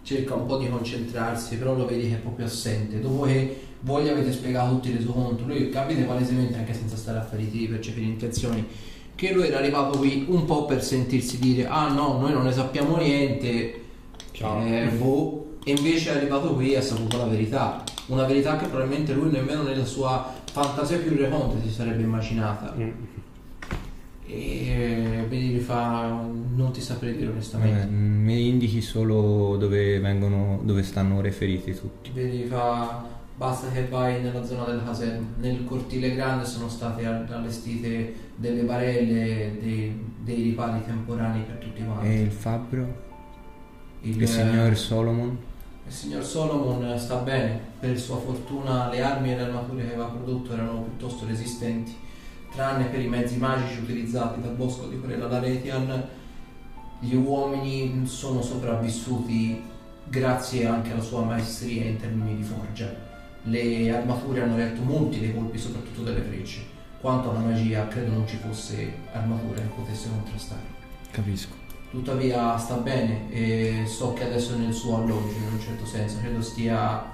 cerca 0.03 0.35
un 0.35 0.47
po' 0.47 0.59
di 0.59 0.69
concentrarsi, 0.69 1.57
però 1.57 1.75
lo 1.75 1.87
vedi 1.87 2.09
che 2.09 2.15
è 2.15 2.19
proprio 2.19 2.47
assente. 2.47 3.01
Dopo 3.01 3.23
che 3.23 3.61
voi 3.81 4.05
gli 4.05 4.09
avete 4.09 4.33
spiegato 4.33 4.75
tutti 4.75 4.93
reso 4.93 5.13
conto, 5.13 5.45
lui 5.47 5.71
capite 5.71 6.03
palesemente, 6.03 6.59
anche 6.59 6.75
senza 6.75 6.97
stare 6.97 7.19
a 7.19 7.23
fare 7.23 7.43
i 7.43 7.51
tiri, 7.51 7.69
percepire 7.69 8.07
intenzioni, 8.07 8.65
che 9.15 9.33
lui 9.33 9.47
era 9.47 9.59
arrivato 9.59 9.99
qui 9.99 10.27
un 10.29 10.45
po' 10.45 10.67
per 10.67 10.83
sentirsi 10.83 11.39
dire 11.39 11.67
ah 11.67 11.89
no, 11.93 12.19
noi 12.19 12.33
non 12.33 12.45
ne 12.45 12.53
sappiamo 12.53 12.97
niente, 12.97 13.81
Ciao. 14.33 14.65
eh, 14.65 14.89
boh. 14.97 15.57
e 15.65 15.73
invece 15.73 16.13
è 16.13 16.17
arrivato 16.17 16.55
qui 16.55 16.73
e 16.73 16.79
ha 16.79 16.83
saputo 16.83 17.17
la 17.17 17.27
verità. 17.27 17.83
Una 18.07 18.25
verità 18.25 18.57
che 18.57 18.67
probabilmente 18.67 19.13
lui 19.13 19.31
nemmeno 19.31 19.63
nella 19.63 19.85
sua 19.85 20.33
fantasia 20.51 20.99
più 20.99 21.17
recondita 21.17 21.63
si 21.63 21.73
sarebbe 21.73 22.03
immaginata. 22.03 22.75
Mm. 22.77 22.91
E 24.35 25.25
quindi 25.29 25.55
mi 25.55 25.59
fa 25.61 26.09
non 26.55 26.71
ti 26.73 26.81
saprei 26.81 27.13
dire 27.15 27.27
Eh, 27.27 27.33
onestamente. 27.33 27.87
mi 27.87 28.49
indichi 28.49 28.81
solo 28.81 29.57
dove 29.59 29.99
vengono, 30.01 30.61
dove 30.63 30.83
stanno 30.83 31.19
ora 31.19 31.29
i 31.29 31.33
feriti 31.33 31.75
tutti. 31.75 32.11
Vedi, 32.15 32.45
fa 32.45 33.05
basta 33.37 33.69
che 33.71 33.87
vai 33.89 34.23
nella 34.23 34.45
zona 34.45 34.65
della 34.65 34.85
caserma. 34.85 35.27
Nel 35.39 35.65
cortile 35.65 36.15
grande 36.15 36.45
sono 36.47 36.69
state 36.69 37.05
allestite 37.05 38.15
delle 38.37 38.63
barelle, 38.63 39.57
dei, 39.61 39.99
dei 40.21 40.43
ripari 40.43 40.83
temporanei 40.85 41.43
per 41.43 41.57
tutti 41.57 41.83
quanti. 41.85 42.07
E 42.07 42.21
il 42.23 42.31
fabbro? 42.31 43.11
il, 44.03 44.21
Il 44.21 44.29
signor 44.29 44.77
Solomon? 44.77 45.39
il 45.85 45.93
signor 45.93 46.25
Solomon 46.25 46.97
sta 46.99 47.17
bene, 47.17 47.59
per 47.81 47.99
sua 47.99 48.17
fortuna 48.17 48.89
le 48.89 49.03
armi 49.03 49.33
e 49.33 49.37
le 49.37 49.43
armature 49.43 49.83
che 49.83 49.89
aveva 49.89 50.07
prodotto 50.07 50.53
erano 50.53 50.83
piuttosto 50.83 51.27
resistenti, 51.27 51.93
tranne 52.55 52.85
per 52.85 53.01
i 53.01 53.09
mezzi 53.09 53.37
magici 53.39 53.81
utilizzati 53.81 54.41
dal 54.41 54.55
bosco 54.55 54.87
di 54.87 54.99
quella 55.01 55.27
Laretian, 55.27 56.09
gli 57.01 57.15
uomini 57.15 58.07
sono 58.07 58.43
sopravvissuti 58.43 59.61
grazie 60.05 60.67
anche 60.67 60.93
alla 60.93 61.03
sua 61.03 61.23
maestria 61.23 61.85
in 61.85 61.97
termini 61.97 62.37
di 62.37 62.43
forgia. 62.43 62.95
Le 63.45 63.93
armature 63.93 64.43
hanno 64.43 64.57
retto 64.57 64.83
molti 64.83 65.19
dei 65.19 65.35
colpi, 65.35 65.59
soprattutto 65.59 66.03
delle 66.03 66.21
frecce. 66.21 66.61
Quanto 67.01 67.31
alla 67.31 67.41
magia, 67.41 67.89
credo 67.89 68.13
non 68.13 68.29
ci 68.29 68.37
fosse 68.37 68.93
armatura 69.13 69.61
che 69.61 69.69
potesse 69.75 70.09
contrastare. 70.09 70.63
Capisco. 71.11 71.55
Tuttavia 71.91 72.57
sta 72.57 72.77
bene 72.77 73.31
e 73.33 73.83
so 73.87 74.13
che 74.13 74.25
adesso 74.25 74.55
è 74.55 74.59
nel 74.59 74.73
suo 74.73 74.97
alloggio 74.97 75.37
in 75.37 75.53
un 75.53 75.61
certo 75.61 75.85
senso, 75.85 76.19
credo 76.21 76.41
stia 76.41 77.05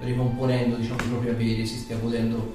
ricomponendo 0.00 0.76
diciamo, 0.76 1.02
i 1.02 1.08
propri 1.08 1.30
averi, 1.30 1.66
si 1.66 1.76
stia 1.76 1.96
godendo 1.96 2.54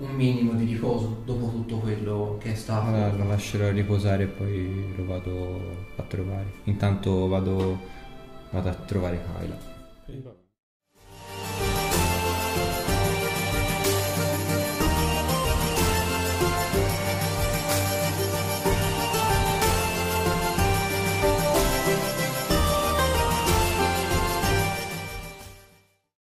un 0.00 0.14
minimo 0.14 0.52
di 0.52 0.64
riposo 0.64 1.22
dopo 1.24 1.50
tutto 1.50 1.76
quello 1.78 2.38
che 2.40 2.52
è 2.52 2.54
stato. 2.54 2.88
Allora 2.88 3.12
lo 3.12 3.24
lascerò 3.28 3.70
riposare 3.70 4.24
e 4.24 4.26
poi 4.26 4.94
lo 4.96 5.04
vado 5.04 5.60
a 5.96 6.02
trovare. 6.02 6.46
Intanto 6.64 7.28
vado, 7.28 7.78
vado 8.50 8.68
a 8.68 8.74
trovare 8.74 9.22
Kyla. 9.22 9.69